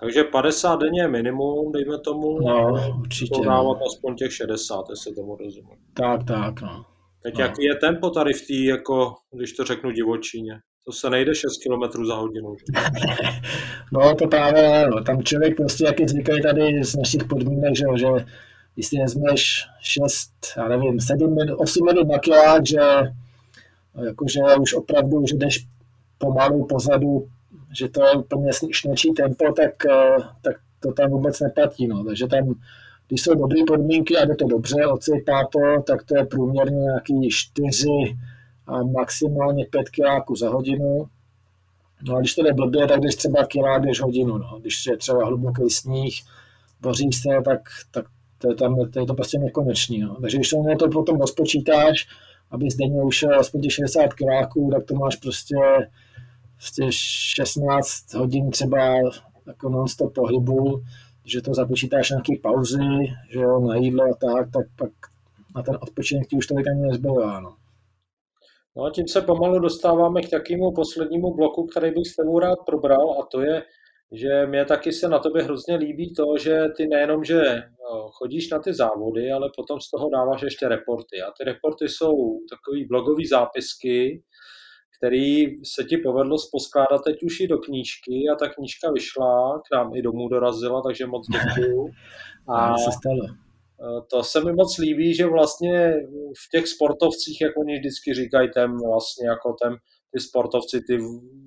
[0.00, 2.40] Takže 50 denně je minimum, dejme tomu.
[2.40, 3.34] No, určitě.
[3.34, 3.86] Podávat no.
[3.86, 5.78] aspoň těch 60, jestli tomu rozumím.
[5.94, 6.84] Tak, tak, no.
[7.22, 7.44] Teď no.
[7.44, 10.60] jaký je tempo tady v té, jako, když to řeknu divočině?
[10.86, 12.56] To se nejde 6 km za hodinu.
[13.92, 18.06] No to právě, no, tam člověk prostě, jak říkají tady z našich podmínek, že, že
[18.76, 22.80] jestli vezmeš 6, já nevím, 7, 8 minut na kilák, že
[24.06, 25.66] jakože už opravdu, že jdeš
[26.18, 27.28] pomalu pozadu,
[27.78, 31.86] že to je úplně šnečí tempo, tak, eh, tak to tam vůbec neplatí.
[31.86, 32.04] No.
[32.04, 32.54] Takže tam,
[33.08, 37.28] když jsou dobré podmínky a jde to dobře, odsejpá to, tak to je průměrně nějaký
[37.30, 38.35] 4 a
[38.82, 41.06] maximálně 5 kiláků za hodinu.
[42.08, 44.38] No a když to jde blbě, tak když třeba kilák jdeš hodinu.
[44.38, 44.58] No.
[44.60, 46.14] Když je třeba hluboký sníh,
[46.80, 47.60] boří se, tak,
[47.90, 48.04] tak
[48.38, 50.00] to je, tam, to je to prostě nekonečný.
[50.00, 50.16] No.
[50.20, 52.08] Takže když to, to potom rozpočítáš,
[52.50, 55.56] aby denně ušel aspoň těch 60 kiláků, tak to máš prostě
[56.56, 58.94] prostě 16 hodin třeba
[59.46, 60.82] jako non-stop pohybu,
[61.24, 64.90] že to započítáš nějaký pauzy, že jo, na jídlo a tak, tak pak
[65.56, 67.54] na ten odpočinek ti už tolik ani nezbývá, no.
[68.76, 72.58] No a tím se pomalu dostáváme k takému poslednímu bloku, který bych s tebou rád
[72.66, 73.62] probral a to je,
[74.12, 77.42] že mě taky se na tobě hrozně líbí to, že ty nejenom, že
[77.82, 81.22] no, chodíš na ty závody, ale potom z toho dáváš ještě reporty.
[81.22, 84.22] A ty reporty jsou takové blogové zápisky,
[84.98, 89.76] který se ti povedlo sposkládat teď už i do knížky a ta knížka vyšla, k
[89.76, 91.88] nám i domů dorazila, takže moc děkuju.
[92.48, 93.45] A se stalo.
[93.80, 95.94] Eh, to se mi moc líbí, že vlastně
[96.46, 99.76] v těch sportovcích, jak oni vždycky říkají, ten vlastně jako ten,
[100.12, 100.98] ty sportovci, ty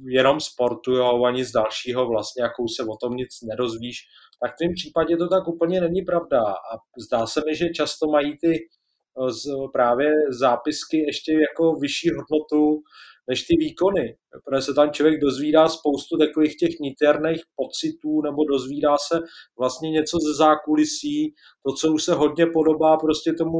[0.07, 3.97] jenom sportujou, ani z dalšího vlastně, jakou se o tom nic nedozvíš,
[4.41, 6.41] tak v tom případě to tak úplně není pravda.
[6.41, 6.77] A
[7.07, 12.81] zdá se mi, že často mají ty eh, z, právě zápisky ještě jako vyšší hodnotu,
[13.29, 14.15] než ty výkony.
[14.45, 19.19] Protože se tam člověk dozvídá spoustu takových těch niterných pocitů nebo dozvídá se
[19.59, 21.33] vlastně něco ze zákulisí,
[21.65, 23.59] to, co už se hodně podobá prostě tomu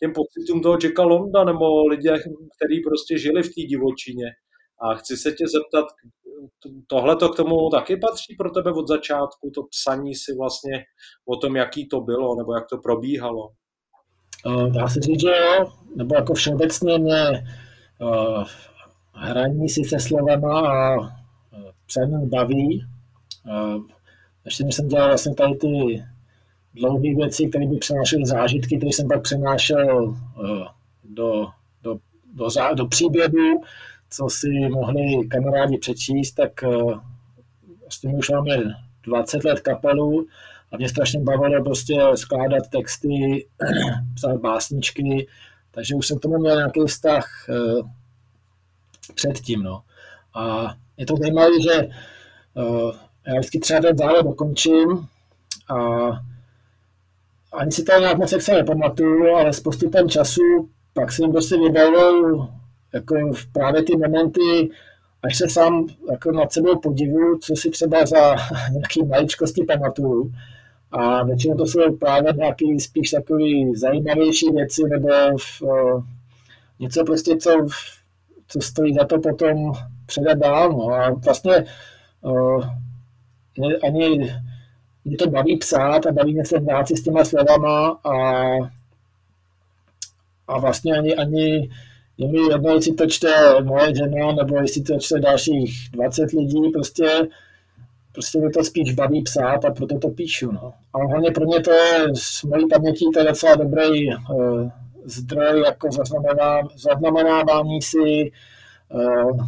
[0.00, 2.14] těm pocitům toho Jacka Londa nebo lidé,
[2.56, 4.26] kteří prostě žili v té divočině.
[4.82, 5.86] A chci se tě zeptat,
[6.86, 10.84] tohle to k tomu taky patří pro tebe od začátku, to psaní si vlastně
[11.26, 13.48] o tom, jaký to bylo, nebo jak to probíhalo?
[14.70, 17.24] Dá se říct, že jo, nebo jako všeobecně mě
[19.18, 20.96] hraní si se slovama a
[21.86, 22.84] psaní baví.
[24.44, 26.04] Ještě než jsem dělal vlastně tady ty
[26.74, 30.16] dlouhé věci, které by přenášely zážitky, které jsem pak přenášel
[31.04, 31.48] do,
[31.82, 31.98] do,
[32.34, 33.62] do, do příběhu,
[34.10, 36.62] co si mohli kamarádi přečíst, tak
[37.80, 38.56] vlastně už máme
[39.02, 40.26] 20 let kapelu
[40.72, 43.46] a mě strašně bavilo prostě skládat texty,
[44.14, 45.26] psát básničky,
[45.70, 47.48] takže už jsem k tomu měl nějaký vztah
[49.14, 49.82] předtím, no.
[50.34, 51.88] A je to zajímavé, že
[52.54, 52.92] uh,
[53.26, 55.08] já vždycky třeba ten závod dokončím
[55.68, 56.08] a
[57.52, 62.48] ani si to nějak moc se nepamatuju, ale s postupem času pak jsem prostě vybavil
[62.94, 64.70] jako právě ty momenty,
[65.22, 68.36] až se sám jako nad sebou podivuju, co si třeba za
[68.72, 70.32] nějaký maličkosti pamatuju.
[70.90, 73.44] A většinou to jsou právě nějaké spíš takové
[73.74, 76.04] zajímavější věci nebo v, uh,
[76.80, 77.66] něco prostě, co,
[78.48, 79.72] co stojí za to potom
[80.06, 80.72] předat dál.
[80.72, 80.88] No.
[80.88, 81.64] A vlastně
[82.20, 82.64] uh,
[83.82, 84.34] ani
[85.04, 88.44] mě to baví psát a baví mě se hrát si s těma slovama a,
[90.48, 91.70] a vlastně ani, ani
[92.18, 96.70] je mi jedno, jestli to čte moje žena, nebo jestli to čte dalších 20 lidí,
[96.72, 97.28] prostě,
[98.12, 100.52] prostě mě to spíš baví psát a proto to píšu.
[100.52, 100.72] No.
[100.94, 104.70] A hlavně pro mě to je s mojí pamětí to je docela dobrý uh,
[105.08, 108.32] zdroj jako zaznamená, zaznamenávání si
[108.88, 109.40] uh,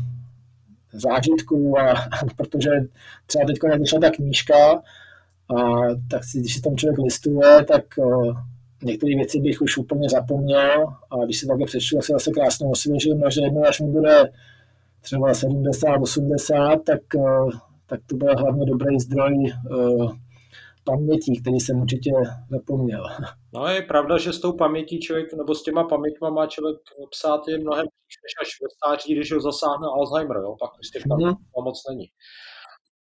[0.93, 1.95] zážitků, a,
[2.37, 2.71] protože
[3.27, 4.83] třeba teď vyšla ta knížka,
[5.57, 8.37] a tak si, když si tam člověk listuje, tak uh,
[8.83, 13.25] některé věci bych už úplně zapomněl a když si takhle přečtu, se zase krásně osvěžím
[13.25, 14.31] a že jednou, až mi bude
[15.01, 17.51] třeba 70, 80, tak, uh,
[17.87, 20.13] tak to bude hlavně dobrý zdroj uh,
[20.85, 22.11] pamětí, který jsem určitě
[22.51, 23.05] zapomněl.
[23.55, 26.77] No je pravda, že s tou pamětí člověk, nebo s těma paměťma má člověk
[27.11, 27.87] psát je mnohem
[28.25, 30.57] než až ve stáří, když ho zasáhne Alzheimer, jo?
[30.61, 31.65] pak těch tam mm.
[31.65, 32.07] moc není.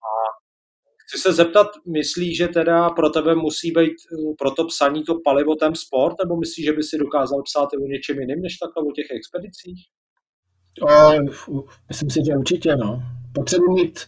[0.09, 0.11] A
[1.03, 3.95] chci se zeptat, myslíš, že teda pro tebe musí být
[4.39, 7.77] pro to psaní to palivo ten sport, nebo myslíš, že by si dokázal psát i
[7.77, 9.79] o něčem jiném, než takhle o těch expedicích?
[10.81, 13.03] O, myslím si, že určitě, no.
[13.35, 13.99] Potřebuji mít,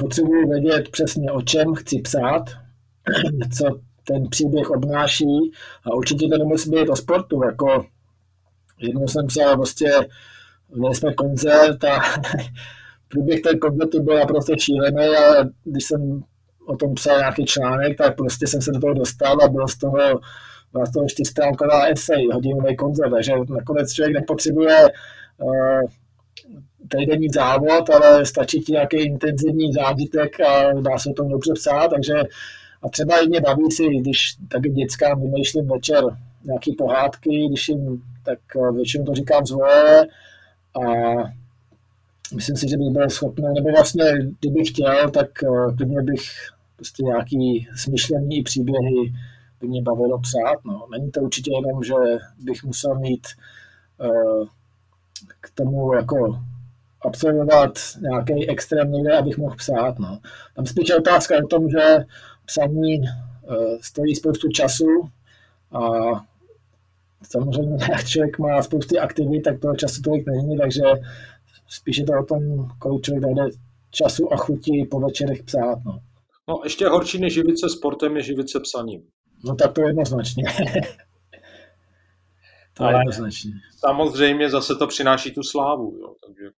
[0.00, 2.44] potřebuji vědět přesně, o čem chci psát,
[3.58, 5.52] co ten příběh obnáší.
[5.84, 7.86] A určitě to nemusí být o sportu, jako
[8.78, 9.90] jednou jsem psal prostě,
[10.74, 12.00] měli jsme koncert a
[13.08, 16.22] průběh té koncertu byl naprosto šílený a když jsem
[16.66, 19.78] o tom psal nějaký článek, tak prostě jsem se do toho dostal a byl z
[19.78, 20.20] toho
[20.72, 24.88] byla z toho čtyřstránková esej, hodinový koncert, takže nakonec člověk nepotřebuje
[25.38, 25.80] uh,
[26.88, 31.88] týdenní závod, ale stačí ti nějaký intenzivní zážitek a dá se o tom dobře psát,
[31.88, 32.14] takže
[32.82, 36.04] a třeba i mě baví si, když taky dětskám vymýšlím večer
[36.44, 39.56] nějaký pohádky, když jim, tak eh, většinou to říkám z
[40.74, 41.14] a
[42.34, 44.04] myslím si, že bych byl schopný, nebo vlastně,
[44.40, 46.22] kdybych chtěl, tak eh, klidně bych
[46.76, 49.12] prostě nějaký smyšlený příběhy
[49.60, 50.64] by mě bavilo psát.
[50.64, 50.86] No.
[50.90, 51.94] Není to určitě jenom, že
[52.38, 53.26] bych musel mít
[53.98, 54.46] uh,
[55.40, 56.40] k tomu jako
[57.02, 59.98] absolvovat nějaký extrém někde, abych mohl psát.
[59.98, 60.18] No.
[60.56, 62.04] Tam spíš je otázka o tom, že
[62.50, 65.08] psaní uh, stojí spoustu času
[65.72, 65.80] a
[67.22, 70.82] samozřejmě, jak člověk má spousty aktivit, tak toho času tolik není, takže
[71.68, 73.56] spíš je to o tom, kolik člověk najde
[73.90, 75.78] času a chuti po večerech psát.
[75.84, 76.00] No.
[76.48, 79.02] no ještě horší než živit se sportem je živit se psaním.
[79.44, 80.44] No tak to jednoznačně.
[82.74, 83.50] to Ale jednoznačně.
[83.76, 86.50] Samozřejmě zase to přináší tu slávu, jo, takže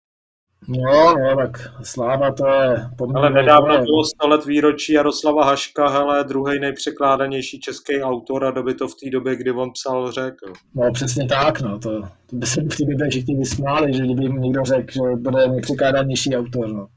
[0.68, 3.20] No, no, tak sláva to je poměrně...
[3.20, 8.74] Ale nedávno bylo 100 let výročí Jaroslava Haška, hele, druhý nejpřekládanější český autor a doby
[8.74, 10.54] to v té době, kdy on psal, řekl.
[10.76, 14.30] No, přesně tak, no, to, to by se v té době všichni vysmáli, že kdyby
[14.30, 16.88] mi někdo řekl, že bude nejpřekládanější autor, no.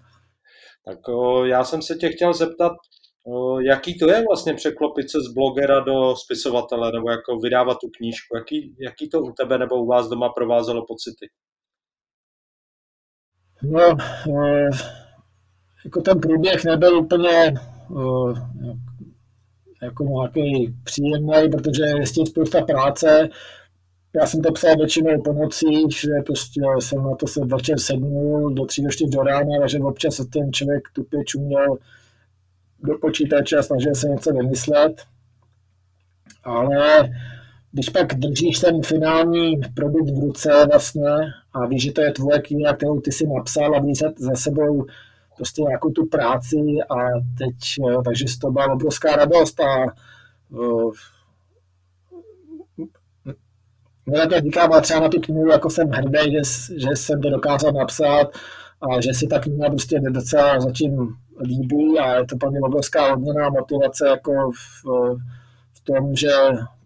[0.85, 2.73] Tak o, já jsem se tě chtěl zeptat,
[3.27, 7.89] o, jaký to je vlastně překlopit se z blogera do spisovatele, nebo jako vydávat tu
[7.97, 11.27] knížku, jaký, jaký to u tebe nebo u vás doma provázelo pocity?
[13.65, 13.97] No,
[14.29, 14.71] eh,
[15.85, 17.55] jako ten průběh nebyl úplně
[17.91, 18.35] eh,
[19.83, 23.29] jako nějaký příjemný, protože je s tím spousta práce.
[24.15, 25.49] Já jsem to psal většinou po
[26.03, 29.79] že prostě jsem na to se večer sednul do 3 do 4 do rána, takže
[29.79, 31.77] občas ten člověk tupě čuměl
[32.83, 35.03] do počítače a snažil se něco vymyslet.
[36.45, 37.11] Ale
[37.75, 41.11] když pak držíš ten finální produkt v ruce vlastně
[41.53, 44.87] a víš, že to je tvoje kniha, kterou ty si napsal a víš za, sebou
[45.37, 46.57] prostě nějakou tu práci
[46.91, 46.95] a
[47.39, 47.55] teď,
[47.91, 49.85] eh, takže z toho byla obrovská radost a
[50.51, 50.93] uh,
[54.29, 56.41] to říkám, ale třeba na tu knihu jako jsem hrdý, že,
[56.79, 58.27] že jsem to dokázal napsat
[58.81, 63.13] a že si ta kniha prostě docela zatím líbí a je to pro mě obrovská
[63.13, 64.87] odměná motivace jako v,
[65.73, 66.29] v tom, že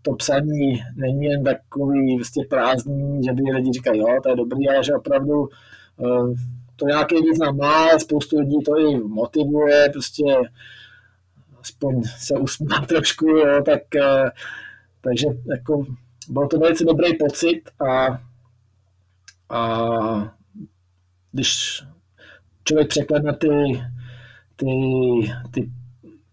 [0.02, 4.68] to psaní není jen takový vlastně prázdný, že by lidi říkají, jo, to je dobrý,
[4.68, 5.48] ale že opravdu
[5.96, 6.34] uh,
[6.76, 10.24] to nějaký význam má, spoustu lidí to i motivuje, prostě
[11.60, 14.28] aspoň se usmívám trošku, jo, tak, uh,
[15.00, 15.86] takže jako
[16.28, 18.20] byl to velice dobrý pocit a,
[19.50, 20.34] a
[21.32, 21.82] když
[22.64, 23.48] člověk překladne ty,
[24.56, 24.66] ty,
[25.50, 25.70] ty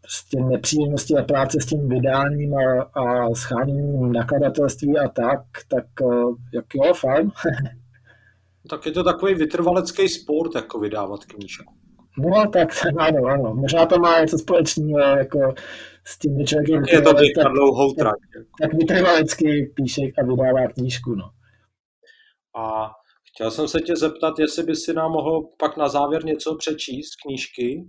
[0.06, 6.36] prostě nepříjemnosti a práce s tím vydáním a, a scháněním nakladatelství a tak, tak uh,
[6.53, 7.32] jak jo, fajn.
[8.70, 11.74] tak je to takový vytrvalecký sport, jako vydávat knížku.
[12.18, 13.56] No, tak ano, ano.
[13.56, 15.53] Možná to má něco společného jako
[16.06, 18.20] s tím, že člověk je to tak, dlouhou trať.
[18.34, 21.30] Tak, tak vytrvalecky píše a vydává knížku, no.
[22.56, 22.91] A
[23.34, 27.16] chtěl jsem se tě zeptat, jestli by si nám mohl pak na závěr něco přečíst
[27.26, 27.86] knížky.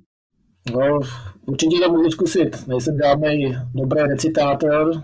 [0.72, 1.00] No,
[1.46, 2.66] určitě to můžu zkusit.
[2.66, 5.02] Nejsem žádný dobrý recitátor.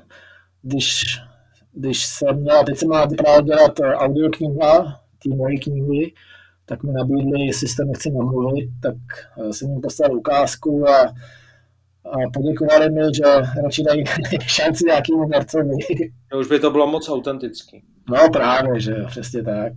[0.62, 1.04] Když,
[1.72, 6.14] když jsem měl, teď jsem měl právě dělat audiokniha, ty moje knihy,
[6.64, 8.94] tak mi nabídli, jestli se nechci namluvit, tak
[9.38, 11.00] eh, jsem jim poslal ukázku a,
[12.04, 13.24] a poděkovali mi, že
[13.62, 14.04] radši dají
[14.46, 15.76] šanci nějakému hercovi.
[16.40, 17.84] Už by to bylo moc autentický.
[18.10, 19.72] No právě, že jo, přesně tak.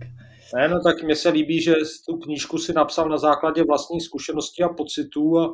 [0.54, 1.74] Ne, no tak mně se líbí, že
[2.08, 5.52] tu knížku si napsal na základě vlastních zkušeností a pocitů a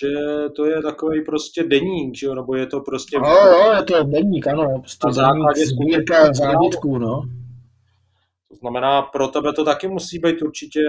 [0.00, 0.08] že
[0.56, 3.18] to je takový prostě deník, že jo, nebo je to prostě...
[3.18, 7.22] No, jo, je to deník, ano, prostě na základě sbírka zážitků, no.
[8.48, 10.80] To znamená, pro tebe to taky musí být určitě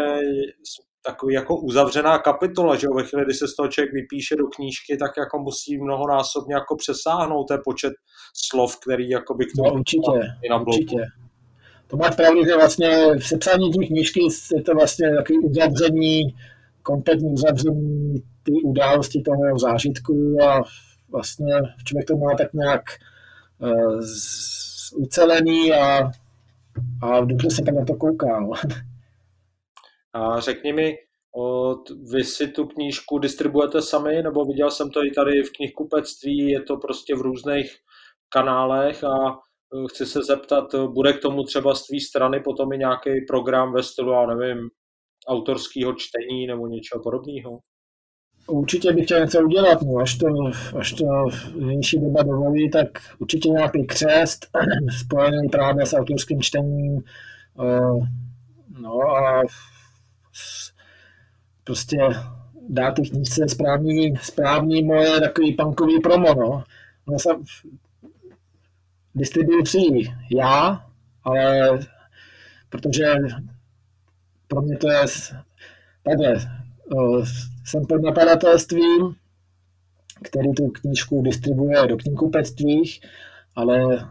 [1.06, 4.48] takový jako uzavřená kapitola, že jo, ve chvíli, kdy se z toho člověk vypíše do
[4.48, 7.94] knížky, tak jako musí mnohonásobně jako přesáhnout ten počet
[8.34, 9.70] slov, který jako by k tomu...
[9.70, 10.12] No, určitě,
[10.66, 10.98] určitě.
[11.88, 14.20] To máš pravdu, že vlastně v sepsání té knížky
[14.56, 16.36] je to vlastně takový uzavření,
[16.86, 20.62] kompletní uzavření ty události toho zážitku a
[21.10, 21.54] vlastně
[21.86, 22.82] člověk to má tak nějak
[23.60, 24.02] uh,
[24.96, 26.12] ucelený a
[27.04, 28.48] a dobře se tak na to kouká.
[30.14, 30.98] A řekni mi,
[32.12, 36.62] vy si tu knížku distribuujete sami, nebo viděl jsem to i tady v knihkupectví, je
[36.62, 37.78] to prostě v různých
[38.30, 42.78] kanálech a e, chci se zeptat, bude k tomu třeba z tvý strany potom i
[42.78, 44.70] nějaký program ve stylu, já nevím,
[45.28, 47.60] autorského čtení nebo něčeho podobného?
[48.48, 50.28] Určitě bych chtěl něco udělat, no, až to,
[50.80, 51.06] až to
[51.56, 52.88] nejší doba dovolí, tak
[53.20, 54.46] určitě nějaký křest
[55.00, 57.04] spojený právě s autorským čtením,
[57.54, 58.06] uh,
[58.82, 59.44] no a
[61.64, 61.98] prostě
[62.70, 66.64] dát ty knížce správný, správný moje takový punkový promo, no.
[67.08, 67.44] no jsem
[69.16, 69.80] distribuci
[70.32, 70.86] já,
[71.24, 71.80] ale
[72.70, 73.16] protože
[74.48, 75.00] pro mě to je
[76.04, 76.36] takhle,
[77.66, 79.16] jsem pod nakladatelstvím,
[80.24, 83.02] který tu knížku distribuje do knihkupectvích,
[83.56, 84.06] ale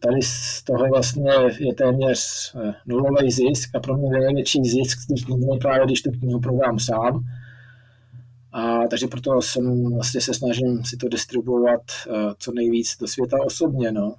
[0.00, 5.06] tady z toho vlastně je téměř uh, nulový zisk a pro mě největší zisk z
[5.06, 7.24] těch knih právě, když tu knihu prodám sám.
[8.52, 13.36] A takže proto jsem vlastně se snažím si to distribuovat uh, co nejvíc do světa
[13.46, 13.92] osobně.
[13.92, 14.14] No.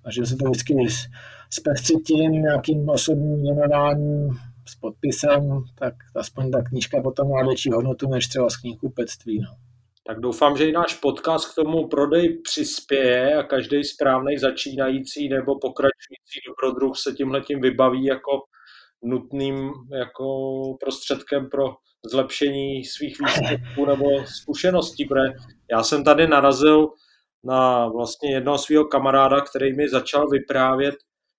[0.00, 0.74] Snažím se to vždycky
[1.50, 4.28] zpestřit tím nějakým osobním jmenováním
[4.68, 9.40] s podpisem, tak aspoň ta knížka potom má větší hodnotu než třeba z knihkupectví.
[9.40, 9.56] No.
[10.06, 15.58] Tak doufám, že i náš podcast k tomu prodej přispěje a každý správný začínající nebo
[15.58, 18.30] pokračující dobrodruh se tímhletím vybaví jako
[19.02, 20.24] nutným jako
[20.80, 21.64] prostředkem pro
[22.10, 25.32] zlepšení svých výsledků nebo zkušeností, protože
[25.70, 26.88] já jsem tady narazil
[27.44, 30.94] na vlastně jednoho svého kamaráda, který mi začal vyprávět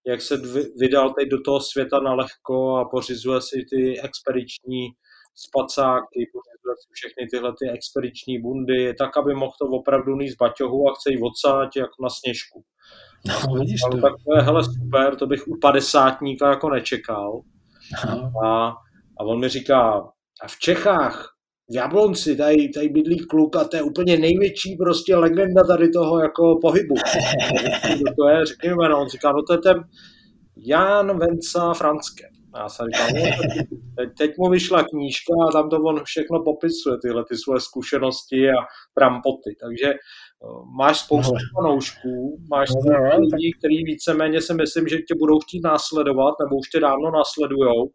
[0.08, 0.42] jak se
[0.80, 4.90] vydal teď do toho světa na lehko a pořizuje si ty expediční
[5.36, 10.90] spacáky, pořizuje si všechny tyhle ty expediční bundy, tak, aby mohl to opravdu níst baťohu
[10.90, 12.64] a chce jí odsáť jako na sněžku.
[13.28, 14.02] No, vidíš to.
[14.02, 17.42] Tak to je, hele, super, to bych u padesátníka jako nečekal.
[18.46, 18.68] A,
[19.20, 20.10] a on mi říká,
[20.42, 21.39] a v Čechách
[21.70, 26.20] v Jablonci, tady, tady bydlí kluk a to je úplně největší prostě legenda tady toho
[26.20, 26.96] jako pohybu.
[28.18, 29.84] to je, řekněme, no, on říká, no to je ten
[30.58, 32.28] Jan Venca Franské.
[32.54, 36.44] A já jsem říkal, no, teď, teď mu vyšla knížka a tam to on všechno
[36.44, 39.56] popisuje, tyhle ty svoje zkušenosti a trampoty.
[39.62, 39.94] Takže
[40.78, 41.40] máš spoustu no.
[41.56, 46.36] fanoušků, máš no, spoustu no, lidí, kteří víceméně si myslím, že tě budou chtít následovat,
[46.44, 47.90] nebo už tě dávno následujou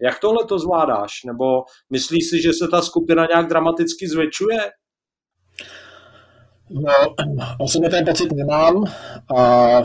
[0.00, 1.24] jak tohle to zvládáš?
[1.26, 4.58] Nebo myslíš si, že se ta skupina nějak dramaticky zvětšuje?
[6.70, 6.92] No,
[7.58, 8.84] osobně ten pocit nemám
[9.36, 9.82] a, a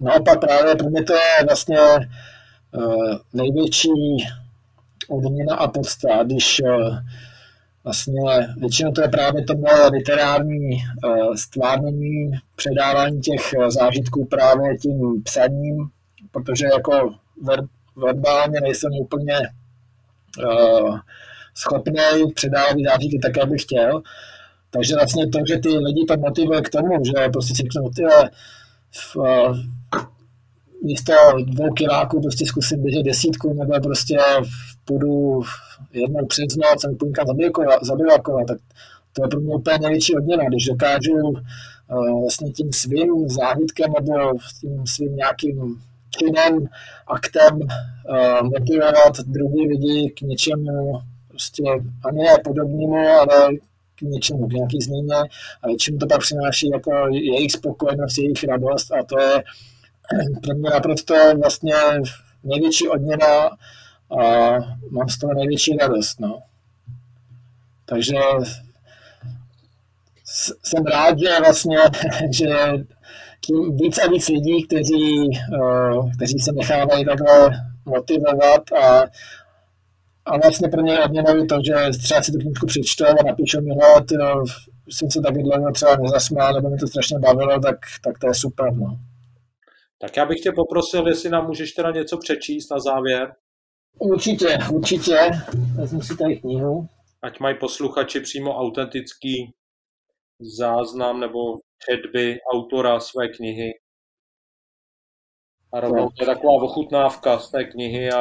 [0.00, 3.90] naopak právě pro mě to je vlastně uh, největší
[5.08, 6.96] odměna a podsta, když uh,
[7.84, 8.20] vlastně
[8.56, 10.70] většinou to je právě to moje literární
[11.04, 15.88] uh, stvárnění, předávání těch zážitků právě tím psaním,
[16.30, 17.14] protože jako
[17.96, 19.38] verbálně nejsem úplně
[20.44, 20.98] uh,
[21.54, 24.02] schopný předávat zážitky tak, jak bych chtěl.
[24.70, 28.02] Takže vlastně to, že ty lidi to motivuje k tomu, že prostě si řeknou, ty
[28.92, 29.16] v,
[30.82, 31.12] místo
[31.44, 34.18] dvou kiláků prostě zkusím běžet desítku, nebo prostě
[34.84, 35.42] půjdu
[35.92, 37.12] jednou přes noc a půjdu
[37.82, 38.58] zabivakovat, tak
[39.12, 44.32] to je pro mě úplně největší odměna, když dokážu uh, vlastně tím svým zážitkem nebo
[44.60, 46.66] tím svým nějakým činem,
[47.06, 51.62] aktem uh, motivovat druhý lidi k něčemu prostě
[52.04, 53.56] a ne podobnému, ale
[53.94, 55.16] k něčemu, k nějaký změně
[55.62, 59.42] a většinou to pak přináší jako jejich spokojenost, jejich radost a to je
[60.42, 61.74] pro mě naprosto vlastně
[62.44, 63.50] největší odměna
[64.20, 64.50] a
[64.90, 66.20] mám z toho největší radost.
[66.20, 66.42] No.
[67.84, 68.16] Takže
[70.62, 71.78] jsem rád, že vlastně,
[72.30, 72.48] že
[73.40, 75.28] tím víc a víc lidí, kteří,
[75.60, 77.50] uh, kteří se nechávají takhle
[77.84, 79.04] motivovat a,
[80.24, 83.74] a vlastně pro ně odměnou to, že třeba si tu knížku přečtou a napíšou mi,
[83.74, 84.44] no,
[84.90, 88.34] jsem se taky dlouho třeba nezasmál, nebo mi to strašně bavilo, tak, tak to je
[88.34, 88.72] super.
[88.72, 88.98] No.
[89.98, 93.32] Tak já bych tě poprosil, jestli nám můžeš teda něco přečíst na závěr.
[93.98, 95.30] Určitě, určitě.
[95.76, 96.88] Vezmu si tady knihu.
[97.22, 99.52] Ať mají posluchači přímo autentický
[100.58, 101.38] záznam nebo
[101.88, 103.70] četby autora své knihy.
[105.72, 108.20] A rovnou to je taková ochutnávka z té knihy a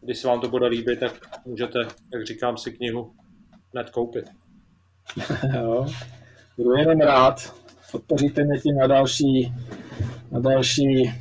[0.00, 1.78] když se vám to bude líbit, tak můžete,
[2.12, 3.14] jak říkám, si knihu
[3.74, 4.24] hned koupit.
[5.54, 5.86] jo,
[6.56, 7.54] budu jenom rád.
[7.92, 9.52] Podpoříte mě tím na další,
[10.30, 11.12] na další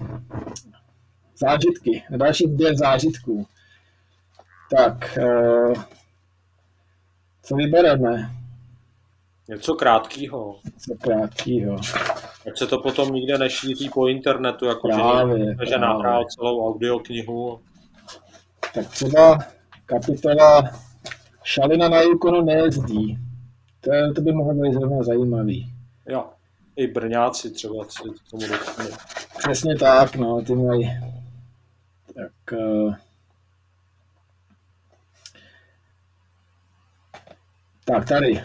[1.38, 3.48] zážitky, na další dvě zážitků.
[4.78, 5.74] Tak, eh,
[7.42, 8.30] co vybereme?
[9.48, 10.60] Něco krátkého.
[10.66, 11.76] Něco krátkého.
[12.48, 17.60] Ať se to potom nikde nešíří po internetu, jako právě, že, že nahrál celou audioknihu.
[18.74, 19.40] Tak třeba
[19.86, 20.64] kapitola
[21.44, 23.20] Šalina na Yukonu nejezdí.
[23.82, 25.74] To, to by mohlo být zrovna zajímavý.
[26.08, 26.26] Jo,
[26.76, 28.86] i Brňáci třeba si tomu dotknu.
[29.38, 30.92] Přesně tak, no, ty mají
[32.16, 32.96] tak uh,
[37.86, 38.44] tak tady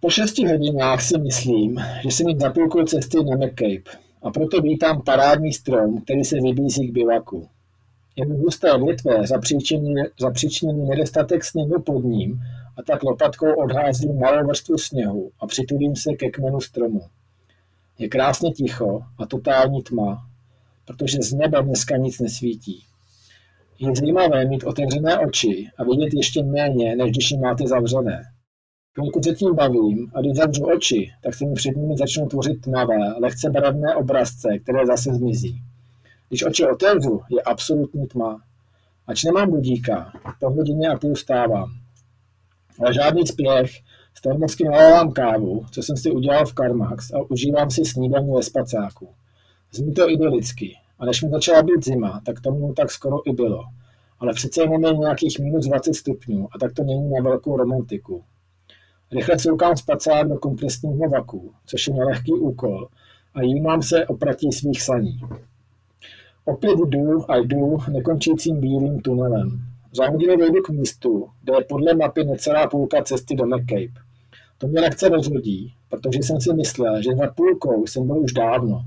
[0.00, 5.02] po šesti hodinách si myslím, že jsem jim zapůlkul cesty na McCabe a proto vítám
[5.02, 7.48] parádní strom, který se vybízí k bivaku.
[8.16, 9.26] Jen husté větve
[10.20, 12.40] zapříčiněný nedostatek sněhu pod ním
[12.78, 17.02] a tak lopatkou odházím malou vrstvu sněhu a přitulím se ke kmenu stromu.
[17.98, 20.28] Je krásně ticho a totální tma,
[20.84, 22.84] protože z nebe dneska nic nesvítí.
[23.78, 28.22] Je zajímavé mít otevřené oči a vidět ještě méně, než když je máte zavřené.
[28.94, 32.60] Pokud se tím bavím a když zavřu oči, tak se mi před nimi začnou tvořit
[32.60, 35.62] tmavé, lehce barevné obrazce, které zase zmizí.
[36.28, 38.42] Když oči otevřu, je absolutní tma.
[39.06, 41.70] Ač nemám budíka, po hodině a půl stávám.
[42.80, 43.70] Ale žádný spěch,
[44.14, 48.42] s termosky nalávám kávu, co jsem si udělal v Karmax a užívám si snídaní ve
[48.42, 49.08] spacáku.
[49.72, 50.76] Zní to idylicky.
[50.98, 53.64] A než mi začala být zima, tak tomu tak skoro i bylo.
[54.18, 58.22] Ale přece jenom je nějakých minus 20 stupňů a tak to není na velkou romantiku.
[59.12, 62.88] Rychle coukám spacák do kompresního vaku, což je nelehký úkol,
[63.34, 65.20] a jímám se opratí svých saní.
[66.44, 69.60] Opět jdu a jdu nekončícím bílým tunelem.
[69.92, 74.02] Za hodinu dojdu k místu, kde je podle mapy necelá půlka cesty do McCabe.
[74.58, 78.84] To mě nechce rozhodí, protože jsem si myslel, že za půlkou jsem byl už dávno.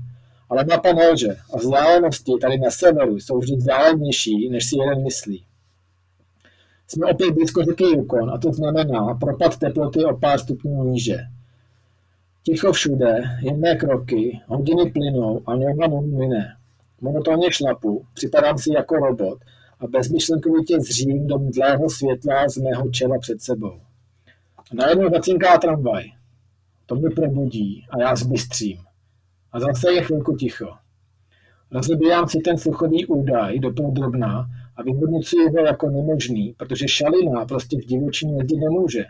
[0.48, 5.44] Ale mapa nelže a vzdálenosti tady na severu jsou vždy vzdálenější, než si jeden myslí.
[6.88, 11.18] Jsme opět blízko řeky Yukon a to znamená propad teploty o pár stupňů níže.
[12.42, 16.56] Ticho všude, jemné kroky, hodiny plynou a noha mine.
[17.00, 19.38] Monotónně šlapu, připadám si jako robot
[19.80, 23.80] a bezmyšlenkovitě zřím do mdlého světla z mého čela před sebou.
[24.58, 26.04] A najednou zacinká tramvaj.
[26.86, 28.85] To mě probudí a já zbystřím.
[29.56, 30.68] A zase je chvilku ticho.
[31.70, 34.46] Rozebírám si ten sluchový údaj do drobná
[34.76, 39.04] a vyhodnocuji ho jako nemožný, protože šalina prostě v divočině jezdit nemůže.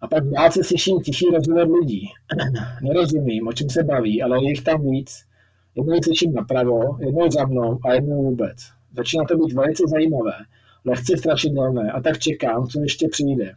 [0.00, 2.08] A pak já se slyším tichý rozhovor lidí.
[2.82, 5.24] Nerozumím, o čem se baví, ale je jich tam víc.
[5.74, 8.56] Jednou slyším napravo, jednou za mnou a jednou vůbec.
[8.96, 10.34] Začíná to být velice zajímavé,
[10.84, 13.54] lehce strašidelné a tak čekám, co ještě přijde.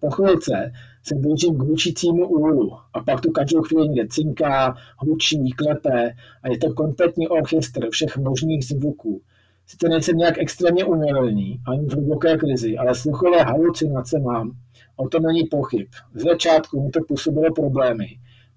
[0.00, 0.72] Po chvilce
[1.08, 6.48] se blížím k hlučícímu úlu a pak tu každou chvíli někde cinká, hlučí, klepe a
[6.48, 9.20] je to kompletní orchestr všech možných zvuků.
[9.66, 14.52] Sice nejsem nějak extrémně umělný, ani v hluboké krizi, ale sluchové halucinace mám.
[14.96, 15.86] O tom není pochyb.
[16.14, 18.06] Z začátku mi to působilo problémy.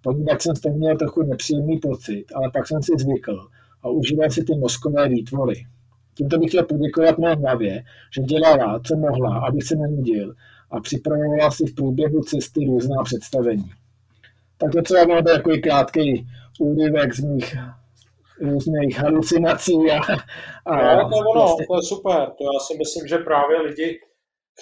[0.02, 3.48] Ponívat jsem z toho měl trochu nepříjemný pocit, ale pak jsem si zvykl
[3.84, 5.66] a užíval si ty mozkové výtvory.
[6.14, 7.84] Tímto bych chtěl poděkovat mé hlavě,
[8.16, 10.36] že dělala, co mohla, abych se nenudil
[10.72, 13.72] a připravovala si v průběhu cesty různá představení.
[14.58, 16.28] Tak to třeba byl takový krátký
[16.60, 17.56] úryvek z mých
[18.42, 19.92] různých halucinací.
[19.92, 20.00] A,
[20.66, 21.66] a no, to, ono, vlastně...
[21.68, 22.32] to je super.
[22.38, 24.00] To já si myslím, že právě lidi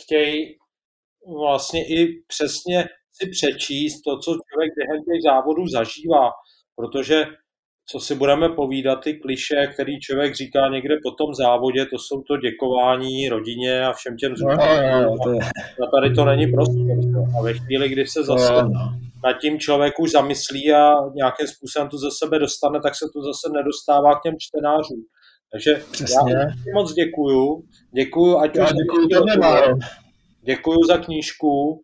[0.01, 0.57] chtějí
[1.39, 6.31] vlastně i přesně si přečíst to, co člověk během těch závodů zažívá,
[6.75, 7.25] protože
[7.89, 12.21] co si budeme povídat, ty kliše, který člověk říká někde po tom závodě, to jsou
[12.21, 15.39] to děkování rodině a všem těm no, no, no.
[15.83, 16.79] A tady to není prostě.
[17.39, 18.91] A ve chvíli, kdy se zase no, no.
[19.23, 23.21] nad tím člověk už zamyslí a nějakým způsobem to ze sebe dostane, tak se to
[23.21, 25.03] zase nedostává k těm čtenářům.
[25.51, 26.33] Takže Přesně.
[26.33, 27.63] já moc děkuju.
[27.91, 29.07] Děkuju, ať já už děkuju,
[30.41, 31.81] děkuju za knížku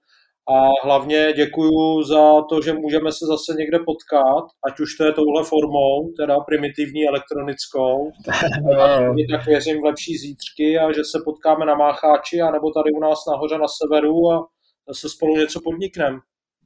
[0.49, 5.11] a hlavně děkuju za to, že můžeme se zase někde potkat, ať už to je
[5.11, 8.11] touhle formou, teda primitivní elektronickou.
[9.31, 13.19] tak věřím v lepší zítřky a že se potkáme na Mácháči, anebo tady u nás
[13.31, 14.47] nahoře na severu a
[14.87, 16.17] zase spolu něco podnikneme.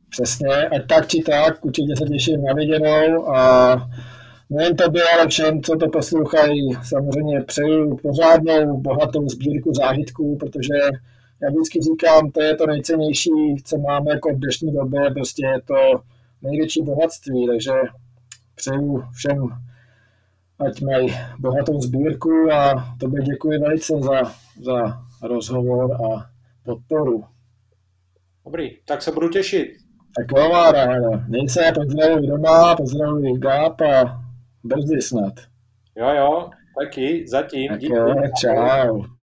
[0.09, 3.75] Přesně, ať tak či tak, určitě se těším na viděnou a
[4.49, 10.89] nejen by, ale všem, co to poslouchají, samozřejmě přeju pořádnou, bohatou sbírku zážitků, protože
[11.41, 15.61] já vždycky říkám, to je to nejcennější, co máme jako v dnešní době, prostě je
[15.61, 16.01] to
[16.41, 17.71] největší bohatství, takže
[18.55, 19.49] přeju všem,
[20.59, 24.31] ať mají bohatou sbírku a tobě děkuji velice za,
[24.63, 26.29] za rozhovor a
[26.63, 27.23] podporu.
[28.45, 29.67] Dobrý, tak se budu těšit.
[30.17, 30.87] Tak jo, Mára,
[31.27, 34.21] měj se, pozdravuj doma, pozdravuj Gáp a
[34.63, 35.33] brzy snad.
[35.95, 36.49] Jo, jo,
[36.79, 37.69] taky, zatím.
[37.69, 37.93] Tak díky.
[37.93, 39.16] jo, čau.